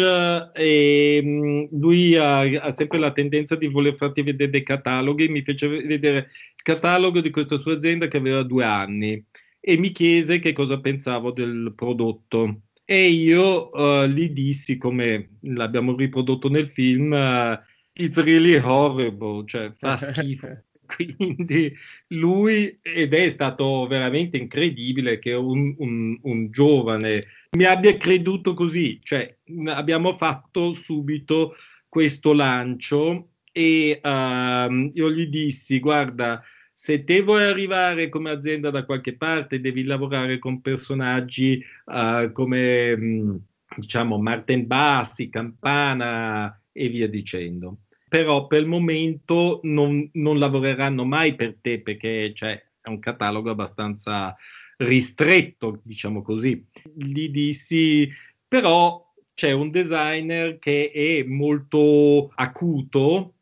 [0.54, 5.28] e mm, lui ha, ha, sempre la tendenza di voler farti vedere dei cataloghi.
[5.28, 9.22] Mi fece vedere il catalogo di questa sua azienda che aveva due anni
[9.68, 12.62] e mi chiese che cosa pensavo del prodotto.
[12.86, 17.54] E io uh, gli dissi, come l'abbiamo riprodotto nel film, uh,
[17.92, 20.64] it's really horrible, cioè fa schifo.
[20.88, 21.70] Quindi
[22.06, 28.98] lui, ed è stato veramente incredibile che un, un, un, giovane mi abbia creduto così,
[29.02, 31.56] cioè abbiamo fatto subito
[31.90, 36.42] questo lancio e uh, io gli dissi, guarda,
[36.80, 42.96] se te vuoi arrivare come azienda da qualche parte, devi lavorare con personaggi uh, come,
[42.96, 43.36] mm,
[43.76, 51.34] diciamo, Martin Bassi, Campana e via dicendo però per il momento non, non lavoreranno mai
[51.34, 54.34] per te perché cioè, è un catalogo abbastanza
[54.78, 56.64] ristretto, diciamo così.
[56.94, 58.08] Gli dissi,
[58.46, 63.34] però c'è un designer che è molto acuto,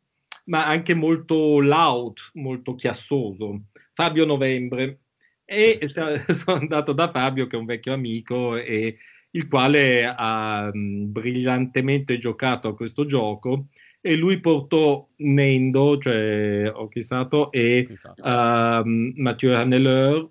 [0.47, 5.01] ma anche molto loud, molto chiassoso, Fabio Novembre.
[5.45, 8.97] E sono andato da Fabio, che è un vecchio amico, e
[9.31, 13.67] il quale ha mh, brillantemente giocato a questo gioco
[14.01, 17.87] e lui portò Nendo, cioè Orchistato, e
[18.23, 18.81] uh,
[19.15, 20.29] Mathieu Hanneleur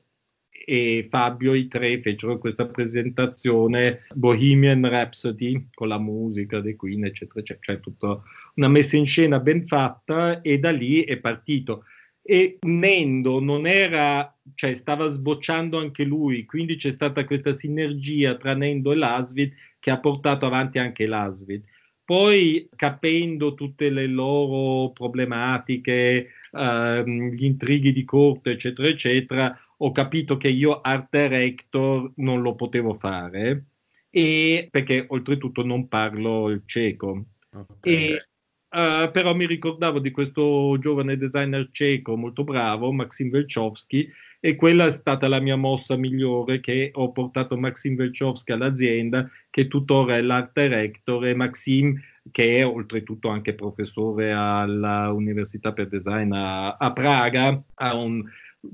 [0.68, 7.38] e Fabio, i tre fecero questa presentazione Bohemian Rhapsody con la musica dei Queen, eccetera,
[7.38, 8.20] eccetera, cioè tutta
[8.56, 11.84] una messa in scena ben fatta e da lì è partito.
[12.20, 18.54] E Nendo non era, cioè stava sbocciando anche lui, quindi c'è stata questa sinergia tra
[18.54, 21.62] Nendo e Lasvid che ha portato avanti anche Lasvid.
[22.04, 30.36] Poi capendo tutte le loro problematiche, ehm, gli intrighi di corte, eccetera, eccetera, ho capito
[30.36, 33.64] che io art director non lo potevo fare
[34.10, 37.24] e perché oltretutto non parlo il ceco.
[37.52, 37.92] Okay.
[37.92, 38.28] E,
[38.70, 44.10] uh, però mi ricordavo di questo giovane designer ceco molto bravo, Maxim Velchovsky,
[44.40, 49.66] e quella è stata la mia mossa migliore che ho portato Maxim Velchovsky all'azienda che
[49.66, 56.76] tuttora è l'art director e Maxim che è oltretutto anche professore all'Università per Design a,
[56.76, 57.62] a Praga,
[57.94, 58.24] un,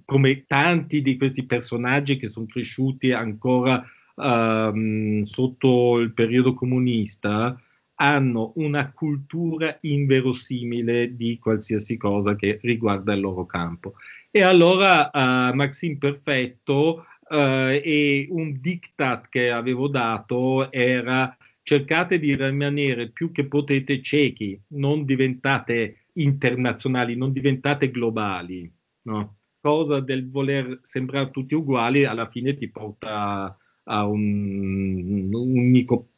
[0.05, 7.57] come tanti di questi personaggi che sono cresciuti ancora um, sotto il periodo comunista,
[7.96, 13.94] hanno una cultura inverosimile di qualsiasi cosa che riguarda il loro campo.
[14.31, 22.35] E allora uh, Maxim Perfetto uh, e un diktat che avevo dato era cercate di
[22.35, 28.70] rimanere più che potete ciechi, non diventate internazionali, non diventate globali.
[29.02, 29.35] No?
[29.62, 36.09] Cosa del voler sembrare tutti uguali alla fine ti porta a un, un unico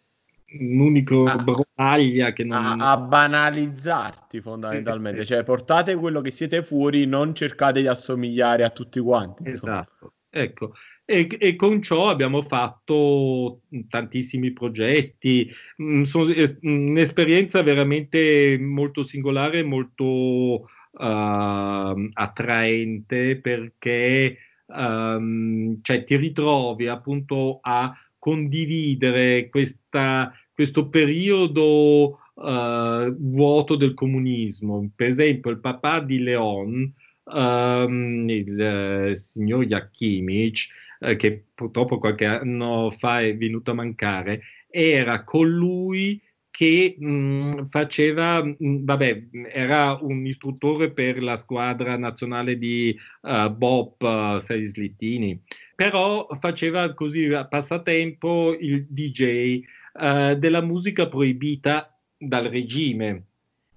[0.58, 2.80] un unico a, battaglia che non...
[2.80, 5.32] A, a banalizzarti fondamentalmente, sì, sì.
[5.32, 9.42] cioè portate quello che siete fuori, non cercate di assomigliare a tutti quanti.
[9.46, 9.80] Insomma.
[9.80, 10.72] Esatto, ecco.
[11.06, 15.50] E, e, con ciò abbiamo fatto tantissimi progetti,
[15.82, 27.58] mm, sono, un'esperienza veramente molto singolare, molto uh, attraente perché um, cioè, ti ritrovi appunto
[27.62, 34.88] a condividere questa questo periodo uh, vuoto del comunismo.
[34.94, 36.92] Per esempio, il papà di Leon,
[37.24, 40.66] um, il uh, signor Yakimic,
[41.00, 46.22] uh, che purtroppo qualche anno fa è venuto a mancare, era colui
[46.54, 54.00] che mh, faceva, mh, vabbè, era un istruttore per la squadra nazionale di uh, Bob
[54.00, 55.36] uh, Sei Slittini,
[55.74, 59.62] però faceva così a passatempo il DJ
[60.00, 63.24] eh, della musica proibita dal regime,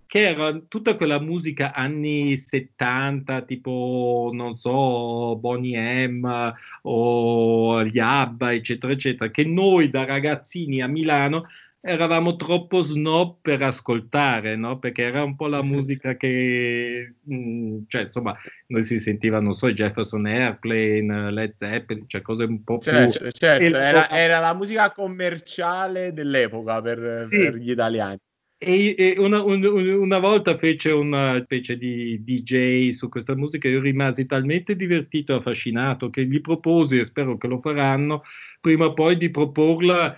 [0.06, 8.54] che era tutta quella musica anni 70, tipo, non so, Bonnie M o gli ABBA,
[8.54, 11.48] eccetera, eccetera, che noi da ragazzini a Milano
[11.80, 14.80] eravamo troppo snob per ascoltare, no?
[14.80, 18.36] Perché era un po' la musica che, mh, mm, cioè, insomma,
[18.68, 22.92] noi si sentiva, non so, Jefferson Airplane, Led Zeppelin, cioè cose un po' più...
[22.92, 27.38] Certo, certo era, era, la musica commerciale dell'epoca per, sì.
[27.38, 28.18] per gli italiani.
[28.60, 33.80] E, e una, un, una, volta fece una specie di DJ su questa musica, io
[33.80, 38.24] rimasi talmente divertito e affascinato che gli proposi, e spero che lo faranno,
[38.60, 40.18] prima o poi di proporla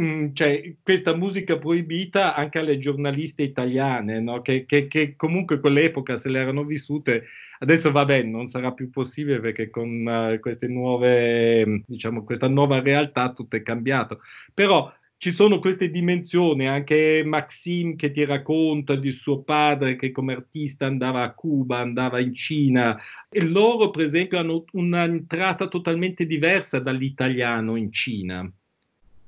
[0.00, 4.40] mm, cioè, questa musica proibita anche alle giornaliste italiane, no?
[4.42, 7.24] che, che, che, comunque quell'epoca se le erano vissute,
[7.60, 12.80] adesso va bene, non sarà più possibile perché con uh, queste nuove, diciamo, questa nuova
[12.80, 14.20] realtà tutto è cambiato.
[14.52, 20.34] Però ci sono queste dimensioni, anche Maxim che ti racconta di suo padre che come
[20.34, 22.98] artista andava a Cuba, andava in Cina,
[23.30, 28.52] e loro per esempio hanno un'entrata totalmente diversa dall'italiano in Cina,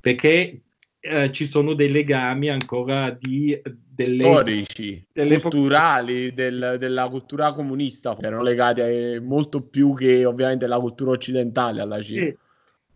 [0.07, 0.61] perché
[1.01, 8.15] eh, ci sono dei legami ancora di delle, storici, delle culturali del, della cultura comunista,
[8.15, 12.27] che erano legati a, molto più che ovviamente la cultura occidentale alla Cina.
[12.27, 12.37] Sì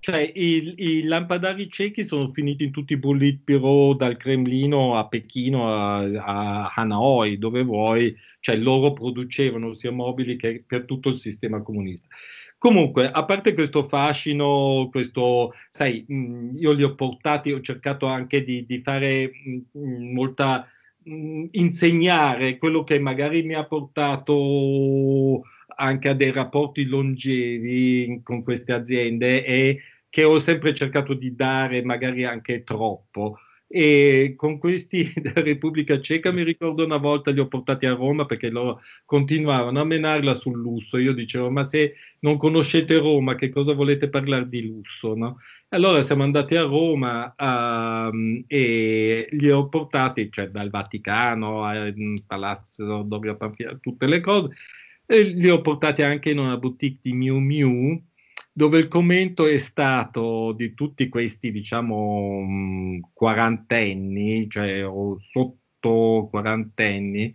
[0.01, 5.69] cioè, i, i, lampadari ciechi sono finiti in tutti i Politburo, dal Cremlino a Pechino
[5.69, 11.61] a, a Hanoi, dove vuoi, cioè loro producevano sia mobili che per tutto il sistema
[11.61, 12.09] comunista.
[12.61, 18.67] Comunque, a parte questo fascino, questo, sai, io li ho portati, ho cercato anche di,
[18.67, 19.31] di fare
[19.73, 20.69] molta,
[21.53, 25.41] insegnare quello che magari mi ha portato
[25.77, 29.81] anche a dei rapporti longevi con queste aziende e
[30.11, 33.39] che ho sempre cercato di dare magari anche troppo.
[33.73, 38.27] E con questi della Repubblica Ceca mi ricordo una volta li ho portati a Roma
[38.27, 40.99] perché loro continuavano a menarla sul lusso.
[40.99, 45.15] Io dicevo, ma se non conoscete Roma, che cosa volete parlare di lusso?
[45.15, 45.39] No?
[45.69, 51.95] Allora siamo andati a Roma uh, e li ho portati, cioè dal Vaticano al
[52.27, 54.49] Palazzo Doria Panfila, tutte le cose,
[55.07, 58.03] e li ho portati anche in una boutique di Miu Miu
[58.53, 67.35] dove il commento è stato di tutti questi, diciamo, quarantenni, cioè o sotto quarantenni,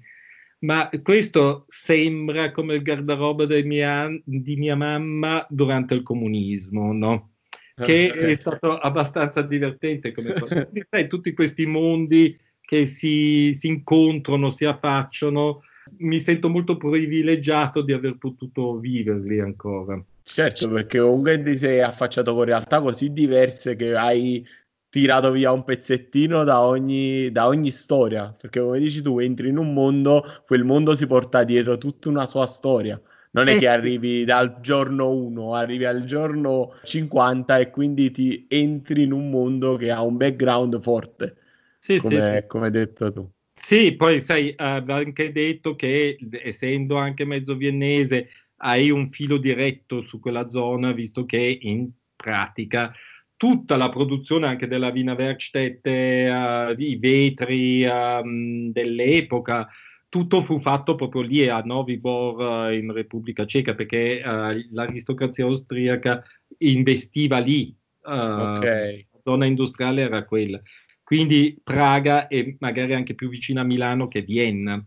[0.60, 7.32] ma questo sembra come il garderobe mia, di mia mamma durante il comunismo, no?
[7.76, 10.68] Che è stato abbastanza divertente come cosa.
[11.08, 15.62] tutti questi mondi che si, si incontrano, si affacciano,
[15.98, 20.04] mi sento molto privilegiato di aver potuto viverli ancora.
[20.26, 24.46] Certo, perché comunque ti sei affacciato con realtà così diverse che hai
[24.90, 28.36] tirato via un pezzettino da ogni, da ogni storia.
[28.38, 32.26] Perché come dici tu, entri in un mondo, quel mondo si porta dietro tutta una
[32.26, 33.00] sua storia.
[33.32, 39.04] Non è che arrivi dal giorno 1, arrivi al giorno 50 e quindi ti entri
[39.04, 41.36] in un mondo che ha un background forte.
[41.78, 42.48] Sì, come, sì, sì.
[42.48, 43.30] come hai detto tu.
[43.54, 50.02] Sì, poi sai, aveva anche detto che essendo anche mezzo viennese, hai un filo diretto
[50.02, 52.94] su quella zona, visto che in pratica
[53.38, 59.68] tutta la produzione anche della Wiener Werkstätte, uh, i vetri um, dell'epoca,
[60.08, 65.46] tutto fu fatto proprio lì a Novi Bor uh, in Repubblica Ceca perché uh, l'aristocrazia
[65.46, 66.24] austriaca
[66.60, 67.76] investiva lì.
[68.02, 69.08] Okay.
[69.12, 70.62] La zona industriale era quella.
[71.04, 74.84] Quindi Praga è magari anche più vicina a Milano che Vienna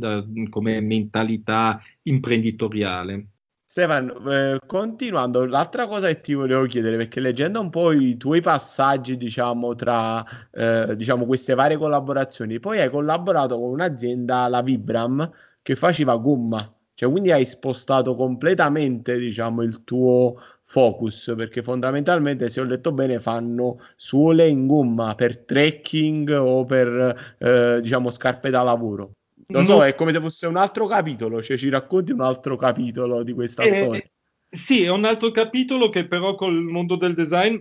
[0.00, 3.26] da, come mentalità imprenditoriale.
[3.70, 8.40] Stefano, eh, continuando, l'altra cosa che ti volevo chiedere, perché leggendo un po' i tuoi
[8.40, 15.30] passaggi, diciamo, tra eh, diciamo, queste varie collaborazioni, poi hai collaborato con un'azienda, la Vibram,
[15.62, 16.58] che faceva gomma,
[16.94, 20.34] cioè quindi hai spostato completamente, diciamo, il tuo
[20.64, 27.36] focus, perché fondamentalmente, se ho letto bene, fanno suole in gomma per trekking o per,
[27.38, 29.12] eh, diciamo, scarpe da lavoro.
[29.50, 33.22] Lo so, è come se fosse un altro capitolo, cioè ci racconti un altro capitolo
[33.22, 34.10] di questa eh, storia.
[34.48, 37.56] Sì, è un altro capitolo che però col mondo del design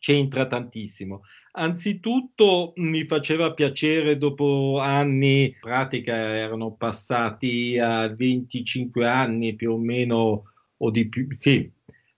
[0.00, 1.22] c'entra tantissimo.
[1.52, 9.78] Anzitutto mi faceva piacere dopo anni, in pratica erano passati a 25 anni più o
[9.78, 10.44] meno
[10.76, 11.68] o di più, sì,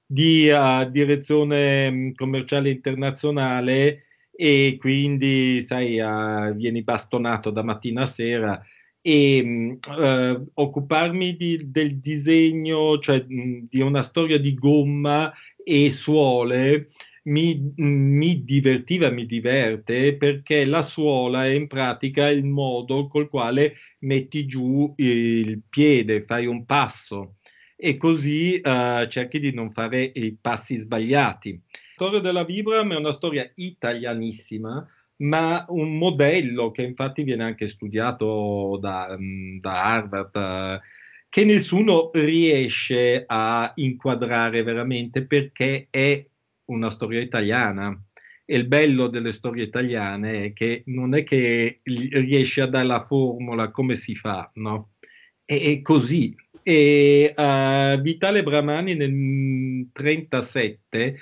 [0.04, 4.04] di uh, direzione mm, commerciale internazionale
[4.42, 8.64] e quindi, sai, uh, vieni bastonato da mattina a sera
[9.02, 15.30] e uh, occuparmi di, del disegno, cioè mh, di una storia di gomma
[15.62, 16.86] e suole,
[17.24, 23.74] mi, mi, divertiva, mi diverte perché la suola è in pratica il modo col quale
[24.00, 27.34] metti giù il piede, fai un passo.
[27.76, 31.60] E così uh, cerchi di non fare i passi sbagliati
[32.00, 38.78] storia della Vibram è una storia italianissima, ma un modello che infatti viene anche studiato
[38.80, 40.80] da, mm, da Harvard,
[41.28, 46.24] che nessuno riesce a inquadrare veramente perché è
[46.70, 47.94] una storia italiana.
[48.46, 53.04] E il bello delle storie italiane è che non è che riesce a dare la
[53.04, 54.92] formula come si fa, no?
[55.44, 56.34] È, così.
[56.62, 61.18] E uh, Vitale Bramani nel 1937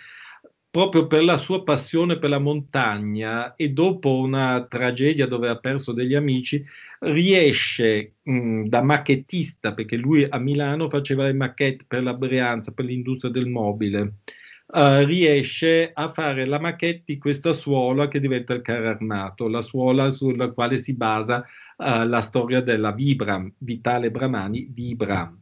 [0.79, 5.91] proprio per la sua passione per la montagna e dopo una tragedia dove ha perso
[5.91, 6.65] degli amici,
[7.01, 12.85] riesce mh, da macchettista, perché lui a Milano faceva le macchette per la Brianza, per
[12.85, 14.19] l'industria del mobile,
[14.67, 19.63] uh, riesce a fare la maquette di questa suola che diventa il carro armato, la
[19.63, 21.45] suola sulla quale si basa
[21.77, 25.41] uh, la storia della Vibram, Vitale Bramani, Vibram.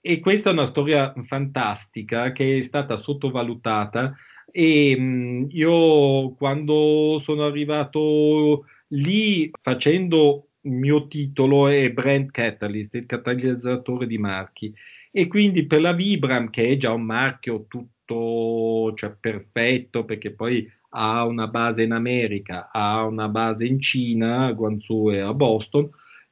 [0.00, 4.14] E questa è una storia fantastica che è stata sottovalutata
[4.50, 13.06] e mh, io quando sono arrivato lì facendo il mio titolo è Brand Catalyst, il
[13.06, 14.74] catalizzatore di marchi.
[15.10, 20.70] E quindi per la Vibram, che è già un marchio tutto cioè, perfetto, perché poi
[20.90, 25.90] ha una base in America, ha una base in Cina, a Guangzhou e a Boston,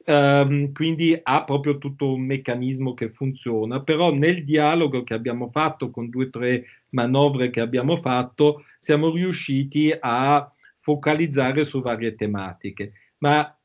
[0.09, 5.91] Um, quindi ha proprio tutto un meccanismo che funziona, però nel dialogo che abbiamo fatto
[5.91, 12.93] con due o tre manovre che abbiamo fatto, siamo riusciti a focalizzare su varie tematiche.
[13.19, 13.57] Ma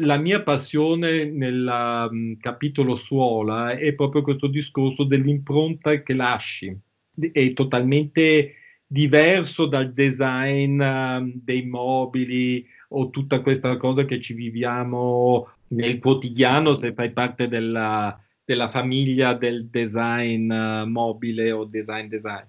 [0.00, 6.76] la mia passione nel um, capitolo suola è proprio questo discorso dell'impronta che lasci.
[7.32, 8.54] È totalmente
[8.86, 16.74] diverso dal design um, dei mobili o tutta questa cosa che ci viviamo nel quotidiano
[16.74, 22.46] se fai parte della, della famiglia del design uh, mobile o design design.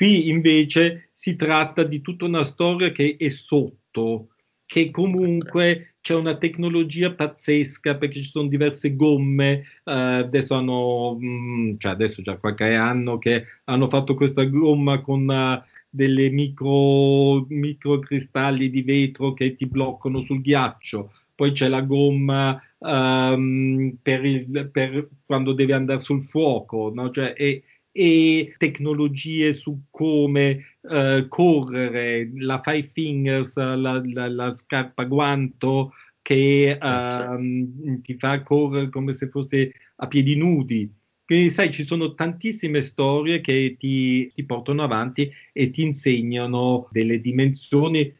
[0.00, 4.28] Qui invece si tratta di tutta una storia che è sotto,
[4.64, 11.26] che comunque c'è una tecnologia pazzesca perché ci sono diverse gomme, uh, adesso hanno, mh,
[11.26, 17.44] mm, cioè adesso già qualche anno che hanno fatto questa gomma con uh, delle micro,
[17.50, 24.70] microcristalli di vetro che ti bloccano sul ghiaccio, poi c'è la gomma um, per, il,
[24.72, 27.10] per, quando devi andare sul fuoco, no?
[27.10, 35.04] cioè, e, e, tecnologie su come uh, correre, la Five Fingers, la, la, la scarpa
[35.04, 40.92] guanto che uh, ti fa correre come se fosse a piedi nudi.
[41.24, 47.20] Quindi sai, ci sono tantissime storie che ti, ti portano avanti e ti insegnano delle
[47.20, 48.12] dimensioni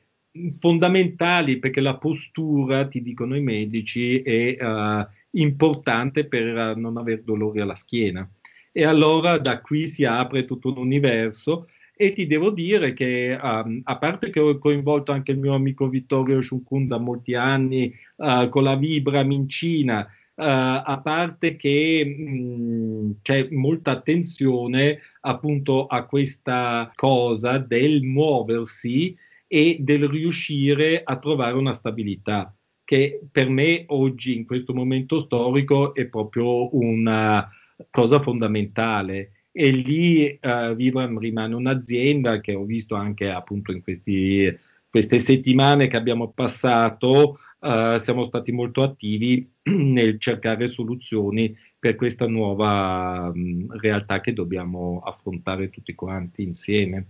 [0.61, 7.61] fondamentali perché la postura, ti dicono i medici, è uh, importante per non avere dolori
[7.61, 8.29] alla schiena.
[8.73, 11.67] E allora da qui si apre tutto un universo
[12.01, 15.89] e ti devo dire che um, a parte che ho coinvolto anche il mio amico
[15.89, 20.43] Vittorio Shunkun da molti anni uh, con la Vibram in Cina, uh,
[20.85, 29.15] a parte che mh, mm, c'è molta attenzione appunto a questa cosa del muoversi
[29.47, 35.95] e del riuscire a trovare una stabilità che per me oggi in questo momento storico
[35.95, 37.49] è proprio una
[37.91, 44.57] cosa fondamentale e lì uh, Vibram rimane un'azienda che ho visto anche appunto in questi,
[44.89, 52.27] queste settimane che abbiamo passato uh, siamo stati molto attivi nel cercare soluzioni per questa
[52.27, 57.07] nuova um, realtà che dobbiamo affrontare tutti quanti insieme.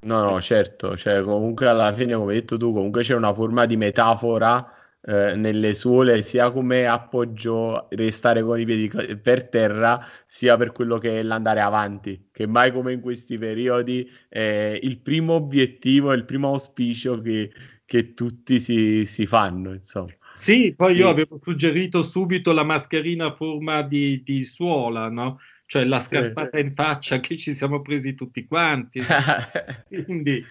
[0.00, 3.66] No, no, certo, cioè comunque alla fine, come hai detto tu, comunque c'è una forma
[3.66, 8.88] di metafora eh, nelle suole, sia come appoggio restare con i piedi
[9.20, 14.08] per terra, sia per quello che è l'andare avanti, che mai come in questi periodi
[14.28, 17.50] è il primo obiettivo, il primo auspicio che,
[17.84, 20.12] che tutti si, si fanno, insomma.
[20.34, 25.38] Sì, poi io avevo suggerito subito la mascherina a forma di, di suola, no?
[25.72, 26.64] cioè la scarpata sì.
[26.64, 29.00] in faccia che ci siamo presi tutti quanti.
[29.88, 30.44] Quindi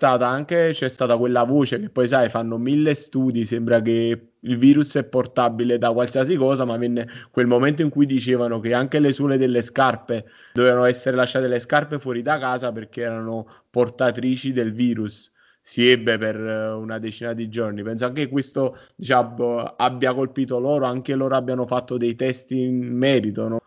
[0.00, 4.56] stata anche c'è stata quella voce che poi sai fanno mille studi sembra che il
[4.56, 8.98] virus è portabile da qualsiasi cosa ma venne quel momento in cui dicevano che anche
[8.98, 10.24] le suole delle scarpe
[10.54, 15.30] dovevano essere lasciate le scarpe fuori da casa perché erano portatrici del virus
[15.60, 21.14] si ebbe per una decina di giorni penso anche questo diciamo abbia colpito loro anche
[21.14, 23.60] loro abbiano fatto dei test in merito no?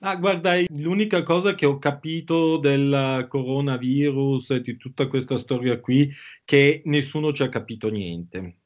[0.00, 6.12] Ah, guarda, l'unica cosa che ho capito del coronavirus e di tutta questa storia qui,
[6.44, 8.58] che nessuno ci ha capito niente.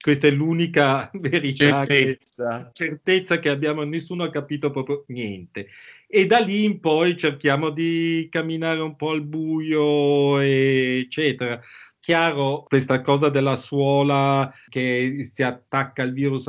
[0.00, 2.70] Questa è l'unica verità, certezza.
[2.72, 5.68] Che, certezza che abbiamo, nessuno ha capito proprio niente.
[6.06, 11.60] E da lì in poi cerchiamo di camminare un po' al buio, eccetera
[12.08, 16.46] chiaro, questa cosa della suola che si attacca al virus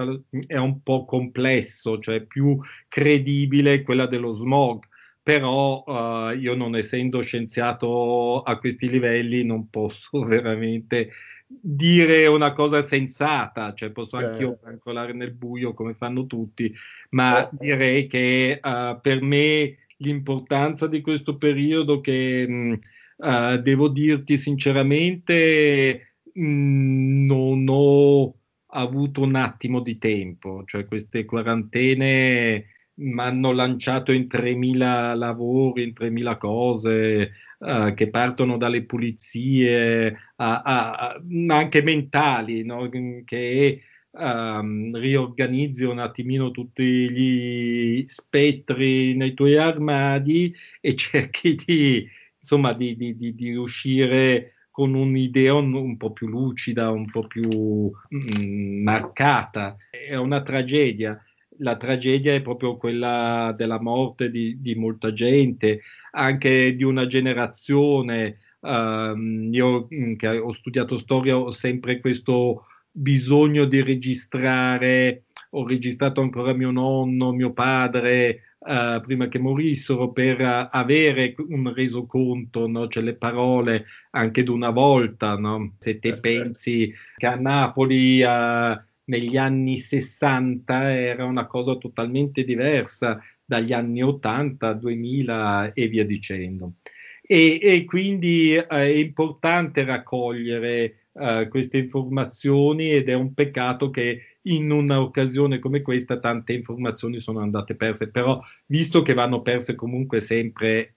[0.48, 2.58] è un po' complesso, cioè più
[2.88, 4.86] credibile quella dello smog.
[5.22, 11.12] Però uh, io non essendo scienziato a questi livelli non posso veramente
[11.46, 16.74] dire una cosa sensata, cioè posso anche io calcolare nel buio come fanno tutti,
[17.10, 17.50] ma oh.
[17.52, 22.78] direi che uh, per me l'importanza di questo periodo che mh,
[23.20, 28.36] uh, devo dirti sinceramente, mh, mm, non ho
[28.72, 32.66] avuto un attimo di tempo, cioè queste quarantene
[33.00, 40.62] mi hanno lanciato in 3.000 lavori, in 3.000 cose uh, che partono dalle pulizie, a,
[40.62, 42.90] a, a, anche mentali, no?
[43.26, 52.08] che um, riorganizzi un attimino tutti gli spettri nei tuoi armadi e cerchi di,
[52.50, 57.28] insomma, di, di, di, di uscire con un'idea un, un, po' più lucida, un po'
[57.28, 59.78] più mm, marcata.
[59.92, 61.22] È una tragedia.
[61.60, 65.82] La tragedia è proprio quella della morte di, di molta gente,
[66.12, 68.40] anche di una generazione.
[68.62, 69.16] Uh,
[69.52, 76.54] io mm, che ho studiato storia ho sempre questo bisogno di registrare, ho registrato ancora
[76.54, 82.90] mio nonno, mio padre, Uh, prima che morissero per avere un resoconto, no?
[82.90, 85.76] cioè le parole anche di una volta, no?
[85.80, 86.44] se te Perfetto.
[86.44, 94.04] pensi che a Napoli uh, negli anni 60 era una cosa totalmente diversa dagli anni
[94.04, 96.74] 80, 2000 e via dicendo.
[97.22, 104.72] E, e quindi è importante raccogliere uh, queste informazioni ed è un peccato che in
[104.72, 110.96] un'occasione come questa tante informazioni sono andate perse, però visto che vanno perse comunque sempre,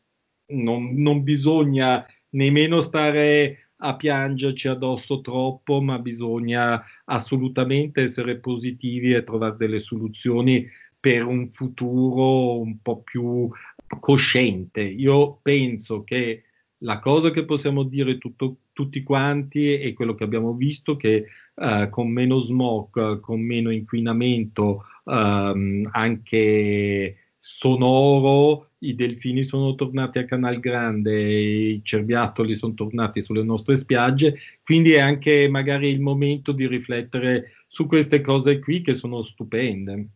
[0.53, 9.25] non, non bisogna nemmeno stare a piangerci addosso troppo, ma bisogna assolutamente essere positivi e
[9.25, 10.67] trovare delle soluzioni
[10.99, 13.51] per un futuro un po' più
[13.99, 14.83] cosciente.
[14.83, 16.45] Io penso che
[16.79, 21.89] la cosa che possiamo dire tutto, tutti quanti è quello che abbiamo visto, che uh,
[21.89, 30.61] con meno smog, con meno inquinamento, um, anche sonoro, i delfini sono tornati a Canal
[30.61, 36.67] Grande, i cerbiatoli sono tornati sulle nostre spiagge, quindi è anche magari il momento di
[36.67, 40.09] riflettere su queste cose qui che sono stupende.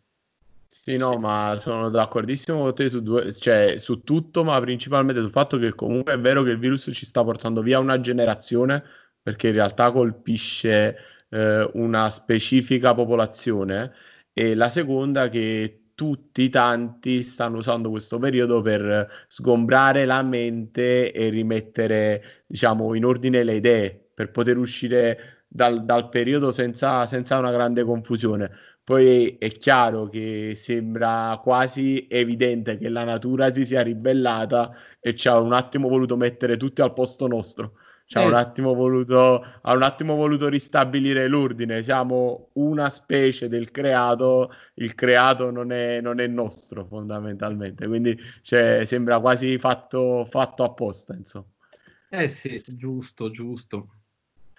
[0.84, 5.30] Sì, no, ma sono d'accordissimo con te su, due, cioè, su tutto, ma principalmente sul
[5.32, 8.84] fatto che comunque è vero che il virus ci sta portando via una generazione,
[9.20, 10.96] perché in realtà colpisce
[11.28, 13.92] eh, una specifica popolazione,
[14.32, 21.28] e la seconda che tutti, tanti stanno usando questo periodo per sgombrare la mente e
[21.30, 27.50] rimettere, diciamo, in ordine le idee, per poter uscire dal, dal periodo senza, senza una
[27.50, 28.50] grande confusione.
[28.82, 35.28] Poi è chiaro che sembra quasi evidente che la natura si sia ribellata e ci
[35.28, 37.72] ha un attimo voluto mettere tutti al posto nostro.
[38.08, 41.82] Ci ha un, attimo voluto, ha un attimo voluto ristabilire l'ordine.
[41.82, 47.88] Siamo una specie del creato, il creato non è, non è nostro fondamentalmente.
[47.88, 51.14] Quindi cioè, sembra quasi fatto, fatto apposta.
[51.14, 51.46] Insomma.
[52.08, 53.88] Eh sì, giusto, giusto.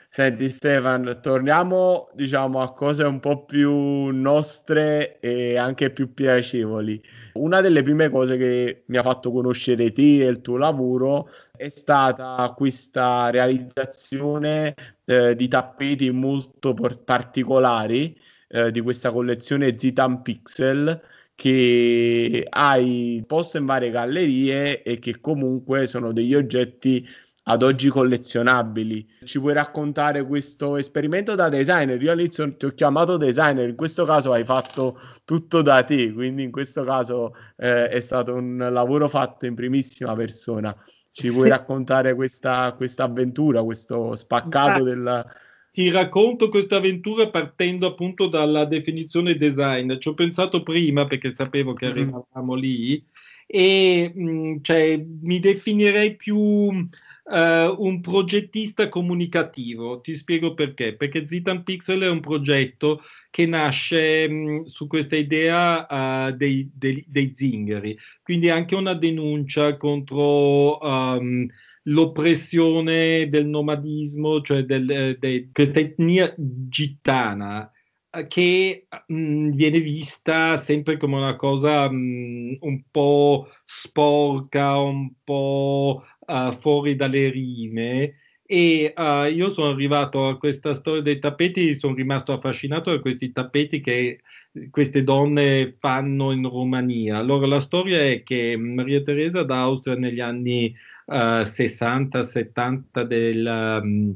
[0.09, 3.71] Senti Stefan, torniamo diciamo a cose un po' più
[4.07, 6.99] nostre e anche più piacevoli.
[7.33, 11.69] Una delle prime cose che mi ha fatto conoscere te e il tuo lavoro è
[11.69, 14.73] stata questa realizzazione
[15.05, 16.73] eh, di tappeti molto
[17.05, 20.99] particolari eh, di questa collezione Zitan Pixel
[21.35, 27.07] che hai posto in varie gallerie e che comunque sono degli oggetti
[27.49, 29.07] ad oggi collezionabili.
[29.23, 32.01] Ci puoi raccontare questo esperimento da designer?
[32.01, 36.43] Io all'inizio ti ho chiamato designer, in questo caso hai fatto tutto da te, quindi
[36.43, 40.75] in questo caso eh, è stato un lavoro fatto in primissima persona.
[41.11, 45.25] Ci puoi raccontare questa, questa avventura, questo spaccato del...
[45.71, 49.97] Ti racconto questa avventura partendo appunto dalla definizione design.
[49.99, 51.95] Ci ho pensato prima perché sapevo che mm-hmm.
[51.95, 53.03] arrivavamo lì
[53.49, 56.85] e mh, mm, cioè, mi definirei più
[57.29, 59.99] Uh, un progettista comunicativo.
[59.99, 60.95] Ti spiego perché.
[60.95, 67.03] Perché Zitan Pixel è un progetto che nasce mh, su questa idea uh, dei, dei,
[67.07, 71.45] dei, zingari, quindi anche una denuncia contro um,
[71.83, 77.71] l'oppressione del nomadismo, cioè del, de, questa etnia gitana
[78.11, 86.03] eh, che mh, viene vista sempre come una cosa mh, un po' sporca, un po'
[86.27, 88.13] uh, fuori dalle rime
[88.45, 93.31] e uh, io sono arrivato a questa storia dei tappeti, sono rimasto affascinato da questi
[93.33, 94.21] tappeti che
[94.69, 97.17] queste donne fanno in Romania.
[97.17, 100.73] Allora la storia è che Maria Teresa d'Austria negli anni
[101.07, 104.15] uh, 60-70 del, um,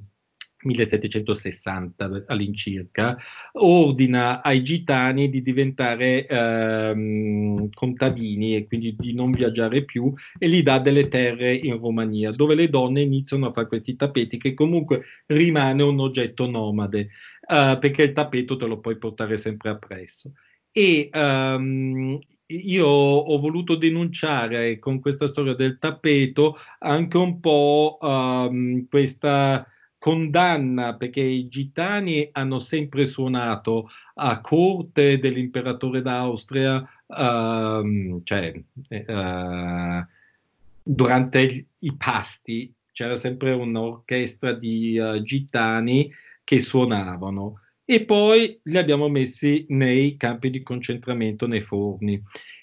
[0.64, 3.18] 1760 all'incirca,
[3.53, 10.64] ordina ai gitani di diventare ehm, contadini e quindi di non viaggiare più e gli
[10.64, 15.03] dà delle terre in Romania, dove le donne iniziano a fare questi tappeti che comunque
[15.28, 17.09] rimane un oggetto nomade,
[17.47, 20.34] eh, perché il tappeto te lo puoi portare sempre appresso.
[20.74, 28.88] E um, io ho voluto denunciare con questa storia del tappeto anche un po' um,
[28.88, 29.66] questa
[30.01, 38.51] condanna perché i gitani hanno sempre suonato a corte dell'imperatore d'Austria, uh, cioè
[38.89, 40.05] uh,
[40.81, 46.11] durante i pasti c'era sempre un'orchestra di uh, gitani
[46.43, 47.59] che suonavano.
[47.85, 52.19] E poi li abbiamo messi nei campi di concentramento, nei forni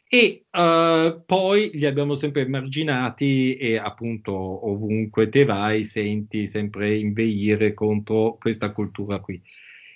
[0.09, 7.75] e uh, poi li abbiamo sempre emarginati e appunto ovunque te vai senti sempre inveire
[7.75, 9.41] contro questa cultura qui.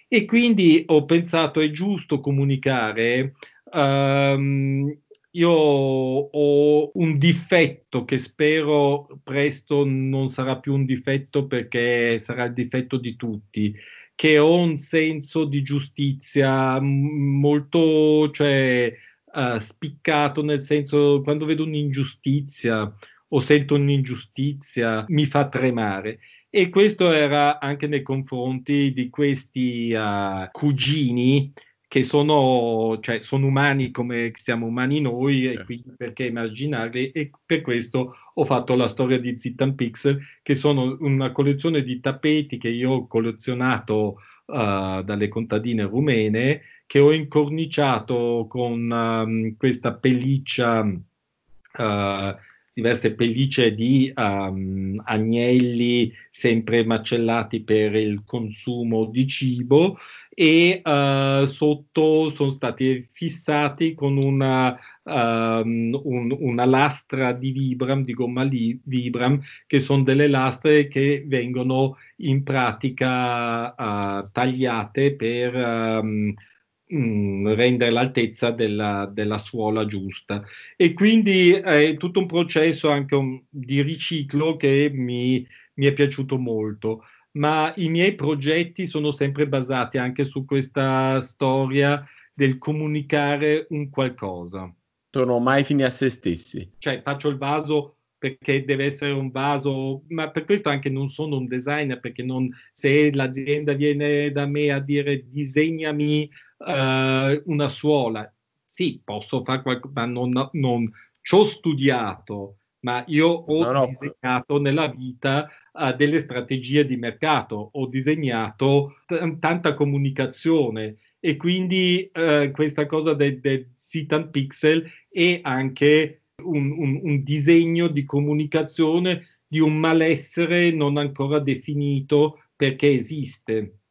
[0.08, 3.32] E quindi ho pensato è giusto comunicare.
[3.72, 4.94] Um,
[5.34, 12.52] io ho un difetto che spero presto non sarà più un difetto perché sarà il
[12.52, 13.74] difetto di tutti,
[14.14, 18.92] che ho un senso di giustizia molto, cioè,
[19.32, 22.92] uh, spiccato nel senso quando vedo un'ingiustizia
[23.28, 26.20] o sento un'ingiustizia mi fa tremare
[26.50, 31.52] e questo era anche nei confronti di questi uh, cugini
[31.92, 35.60] che sono, cioè, sono, umani come siamo umani noi certo.
[35.60, 40.54] e quindi perché immaginarli e per questo ho fatto la storia di Zitan Pixel che
[40.54, 44.16] sono una collezione di tappeti che io ho collezionato
[44.46, 46.62] uh, dalle contadine rumene
[46.92, 52.36] che ho incorniciato con um, questa pelliccia, uh,
[52.74, 59.96] diverse pellicce di um, agnelli sempre macellati per il consumo di cibo
[60.28, 68.12] e uh, sotto sono stati fissati con una, um, un, una lastra di Vibram, di
[68.12, 76.50] gomma li, Vibram, che sono delle lastre che vengono in pratica uh, tagliate per
[76.94, 80.44] Mm, rendere l'altezza della, della, suola giusta.
[80.76, 86.38] E quindi è tutto un processo anche un, di riciclo che mi, mi, è piaciuto
[86.38, 87.04] molto.
[87.32, 94.70] Ma i miei progetti sono sempre basati anche su questa storia del comunicare un qualcosa.
[95.10, 96.72] Sono mai fini a se stessi.
[96.76, 101.38] Cioè, faccio il vaso perché deve essere un vaso, ma per questo anche non sono
[101.38, 106.30] un designer, perché non, se l'azienda viene da me a dire disegnami
[106.64, 108.32] uh, una suola.
[108.64, 110.90] Sì, posso fare qualcosa, ma non, non
[111.20, 113.86] ci ho studiato, ma io ho no, no.
[113.86, 122.10] disegnato nella vita uh, delle strategie di mercato, ho disegnato t- tanta comunicazione e quindi
[122.14, 129.26] uh, questa cosa del, del Citan Pixel è anche un, un, un disegno di comunicazione
[129.46, 133.81] di un malessere non ancora definito perché esiste.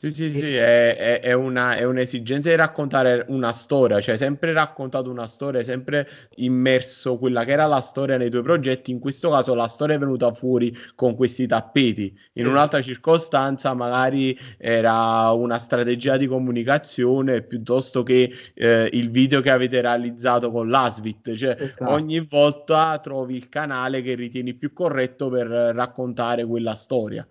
[0.00, 4.54] Sì, sì, sì, è, è, è, una, è, un'esigenza di raccontare una storia, cioè sempre
[4.54, 8.92] raccontato una storia, sempre immerso quella che era la storia nei tuoi progetti.
[8.92, 12.18] In questo caso la storia è venuta fuori con questi tappeti.
[12.36, 19.50] In un'altra circostanza magari era una strategia di comunicazione piuttosto che eh, il video che
[19.50, 21.34] avete realizzato con l'Asvit.
[21.34, 21.90] Cioè esatto.
[21.90, 27.28] ogni volta trovi il canale che ritieni più corretto per raccontare quella storia.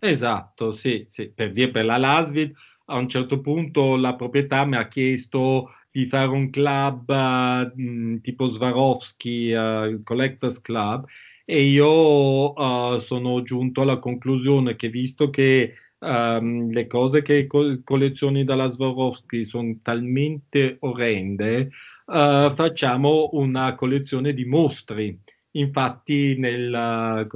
[0.00, 1.30] Esatto, sì, sì.
[1.32, 2.52] Per dire, per la Lasvid
[2.86, 8.46] a un certo punto la proprietà mi ha chiesto di fare un club uh, tipo
[8.46, 11.04] Swarovski, uh, Collectors Club,
[11.44, 17.82] e io uh, sono giunto alla conclusione che visto che um, le cose che co-
[17.82, 21.70] collezioni dalla Swarovski sono talmente orrende,
[22.06, 25.18] facciamo una collezione di mostri.
[25.52, 27.26] Infatti nel,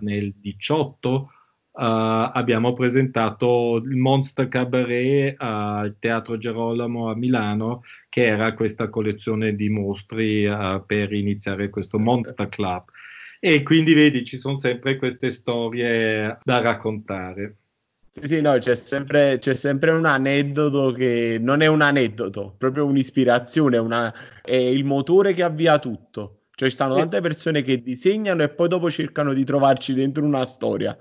[0.00, 1.30] nel 18
[1.78, 9.54] Uh, abbiamo presentato il Monster Cabaret al Teatro Gerolamo a Milano, che era questa collezione
[9.54, 12.84] di mostri uh, per iniziare questo Monster Club.
[13.40, 17.56] E quindi vedi, ci sono sempre queste storie da raccontare.
[18.22, 23.76] Sì, no, c'è sempre, c'è sempre un aneddoto che non è un aneddoto, proprio un'ispirazione,
[23.76, 26.44] una, è il motore che avvia tutto.
[26.54, 30.46] Cioè, ci stanno tante persone che disegnano e poi dopo cercano di trovarci dentro una
[30.46, 30.96] storia.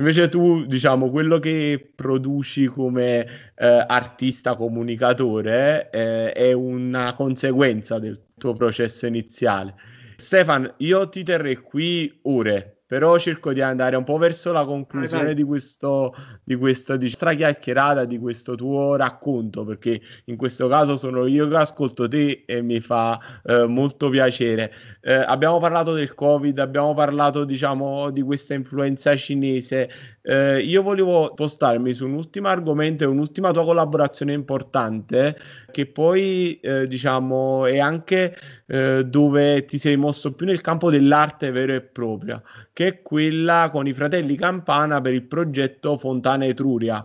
[0.00, 8.18] Invece tu, diciamo, quello che produci come eh, artista comunicatore eh, è una conseguenza del
[8.38, 9.74] tuo processo iniziale.
[10.16, 15.32] Stefan, io ti terrei qui ore però cerco di andare un po' verso la conclusione
[15.32, 16.12] di questo
[16.42, 21.54] di questa di chiacchierata di questo tuo racconto perché in questo caso sono io che
[21.54, 24.72] ascolto te e mi fa eh, molto piacere.
[25.02, 29.88] Eh, abbiamo parlato del covid abbiamo parlato diciamo di questa influenza cinese.
[30.22, 35.36] Eh, io volevo postarmi su un ultimo argomento e un'ultima tua collaborazione importante
[35.70, 38.36] che poi eh, diciamo è anche
[38.66, 42.42] eh, dove ti sei mosso più nel campo dell'arte vera e propria
[42.80, 47.04] che è quella con i fratelli Campana per il progetto Fontana Etruria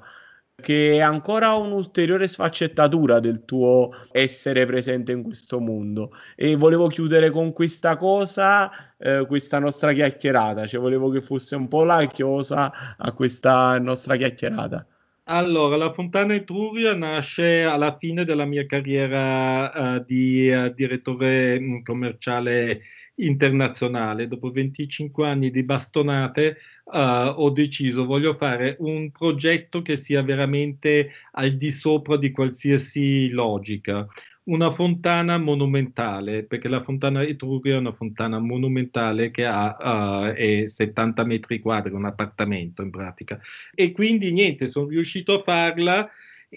[0.55, 6.13] che è ancora un'ulteriore sfaccettatura del tuo essere presente in questo mondo.
[6.37, 11.67] E volevo chiudere con questa cosa, eh, questa nostra chiacchierata, cioè volevo che fosse un
[11.67, 14.87] po' la chiosa a questa nostra chiacchierata.
[15.25, 21.81] Allora, la Fontana Etruria nasce alla fine della mia carriera uh, di uh, direttore mm,
[21.81, 22.81] commerciale
[23.15, 24.27] internazionale.
[24.27, 31.11] Dopo 25 anni di bastonate uh, ho deciso, voglio fare un progetto che sia veramente
[31.33, 34.07] al di sopra di qualsiasi logica.
[34.45, 41.23] Una fontana monumentale, perché la fontana Etruria è una fontana monumentale che ha uh, 70
[41.25, 43.39] metri quadri, un appartamento in pratica.
[43.73, 46.07] E quindi niente, sono riuscito a farla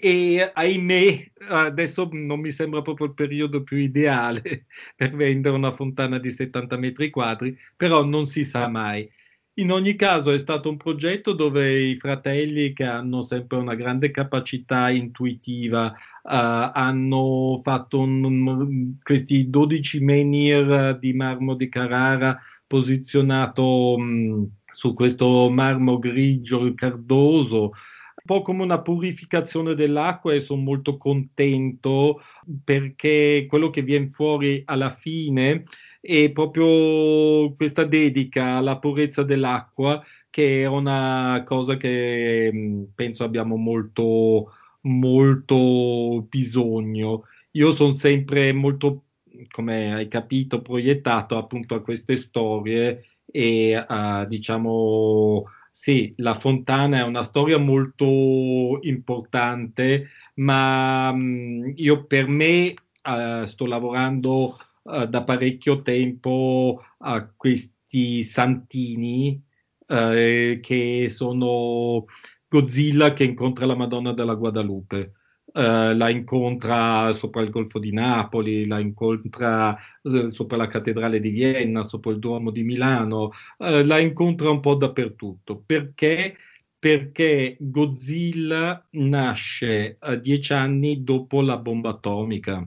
[0.01, 6.17] e ahimè adesso non mi sembra proprio il periodo più ideale per vendere una fontana
[6.19, 9.09] di 70 metri quadri, però non si sa mai.
[9.55, 14.09] In ogni caso è stato un progetto dove i fratelli che hanno sempre una grande
[14.09, 15.91] capacità intuitiva uh,
[16.23, 25.49] hanno fatto un, un, questi 12 menhir di marmo di Carrara posizionato um, su questo
[25.49, 27.73] marmo grigio cardoso
[28.29, 32.21] po' come una purificazione dell'acqua e sono molto contento
[32.63, 35.63] perché quello che viene fuori alla fine
[35.99, 44.53] è proprio questa dedica alla purezza dell'acqua che è una cosa che penso abbiamo molto
[44.81, 47.23] molto bisogno.
[47.53, 49.05] Io sono sempre molto,
[49.49, 55.45] come hai capito, proiettato appunto a queste storie e a, diciamo
[55.81, 62.73] sì, La Fontana è una storia molto importante, ma mh, mm, io per me
[63.05, 69.41] uh, sto lavorando uh, da parecchio tempo a questi santini
[69.87, 72.07] uh, che sono
[72.49, 75.13] Godzilla che incontra la Madonna della Guadalupe.
[75.51, 81.31] Uh, la incontra sopra il Golfo di Napoli, la incontra uh, sopra la Cattedrale di
[81.31, 85.63] Vienna, sopra il Duomo di Milano, uh, la incontra un po' dappertutto.
[85.65, 86.35] Perché?
[86.77, 92.63] Perché Godzilla nasce dieci anni dopo la bomba atomica.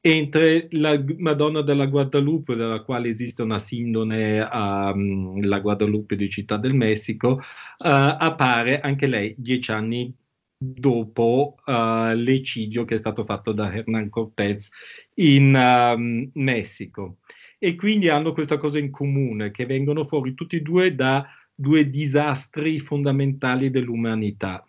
[0.00, 6.56] Entre la Madonna della Guadalupe, della quale esiste una sindone alla um, Guadalupe di Città
[6.56, 7.40] del Messico,
[7.78, 10.14] appare anche lei dieci anni
[10.58, 14.70] dopo uh, l'eccidio che è stato fatto da Hernán Cortés
[15.14, 17.18] in um, Messico.
[17.58, 21.88] E quindi hanno questa cosa in comune, che vengono fuori tutti e due da due
[21.88, 24.64] disastri fondamentali dell'umanità.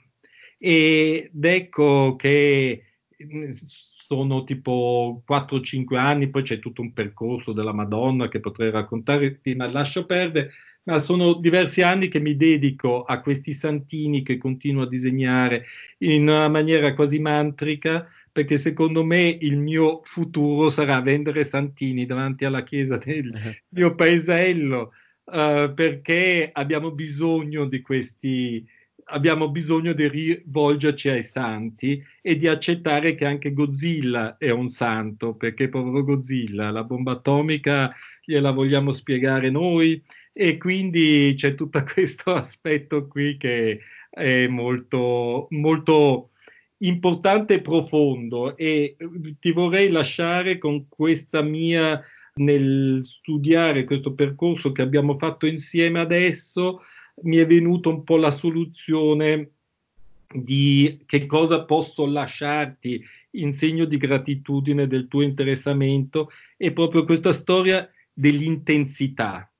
[0.57, 2.83] Ed ecco che
[3.23, 9.41] mm, sono tipo 4-5 anni, poi c'è tutto un percorso della Madonna che potrei raccontare,
[9.55, 10.51] ma lascio perdere
[10.87, 15.65] ma sono diversi anni che mi dedico a questi santini che continuo a disegnare
[15.99, 22.45] in una maniera quasi mantrica, perché secondo me il mio futuro sarà vendere santini davanti
[22.45, 23.33] alla chiesa del
[23.69, 24.93] mio paesello,
[25.25, 28.65] uh, perché abbiamo bisogno di questi,
[29.07, 35.35] abbiamo bisogno di rivolgerci ai santi e di accettare che anche Godzilla è un santo,
[35.35, 40.01] perché povero Godzilla, la bomba atomica gliela vogliamo spiegare noi,
[40.39, 46.29] e quindi c'è tutto questo aspetto qui che è molto, molto
[46.79, 48.55] importante e profondo.
[48.55, 48.95] E
[49.39, 51.99] ti vorrei lasciare con questa mia
[52.35, 56.81] nel studiare questo percorso che abbiamo fatto insieme adesso
[57.23, 59.53] mi è venuta un po' la soluzione
[60.31, 67.33] di che cosa posso lasciarti in segno di gratitudine del tuo interessamento e proprio questa
[67.33, 69.51] storia dell'intensità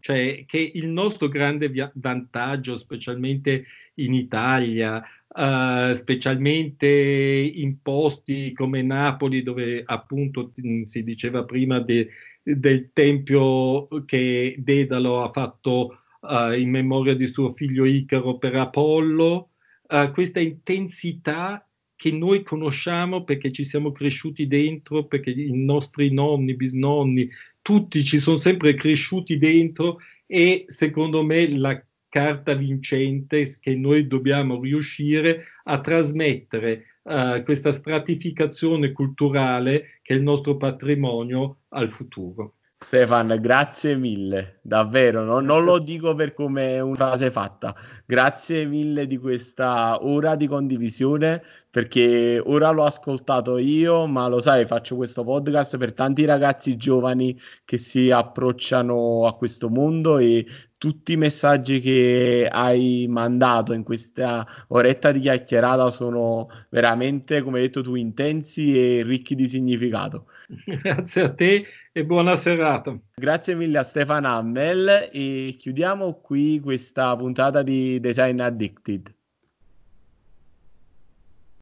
[0.00, 8.82] cioè che il nostro grande via- vantaggio, specialmente in Italia, uh, specialmente in posti come
[8.82, 12.08] Napoli, dove appunto mh, si diceva prima de-
[12.42, 19.50] del tempio che Dedalo ha fatto uh, in memoria di suo figlio Icaro per Apollo,
[19.88, 21.64] uh, questa intensità
[22.00, 27.28] che noi conosciamo perché ci siamo cresciuti dentro, perché i nostri nonni, bisnonni,
[27.62, 34.60] tutti ci sono sempre cresciuti dentro e secondo me la carta vincente che noi dobbiamo
[34.60, 42.56] riuscire a trasmettere uh, questa stratificazione culturale che è il nostro patrimonio al futuro.
[42.82, 45.40] Stefan, grazie mille, davvero, no?
[45.40, 47.76] non lo dico per come una frase fatta,
[48.06, 54.66] grazie mille di questa ora di condivisione perché ora l'ho ascoltato io, ma lo sai,
[54.66, 60.46] faccio questo podcast per tanti ragazzi giovani che si approcciano a questo mondo e
[60.78, 67.66] tutti i messaggi che hai mandato in questa oretta di chiacchierata sono veramente, come hai
[67.66, 70.26] detto tu, intensi e ricchi di significato.
[70.82, 71.66] Grazie a te
[72.00, 72.98] e buona serata.
[73.14, 79.14] Grazie mille a Stefan Hammel e chiudiamo qui questa puntata di Design Addicted.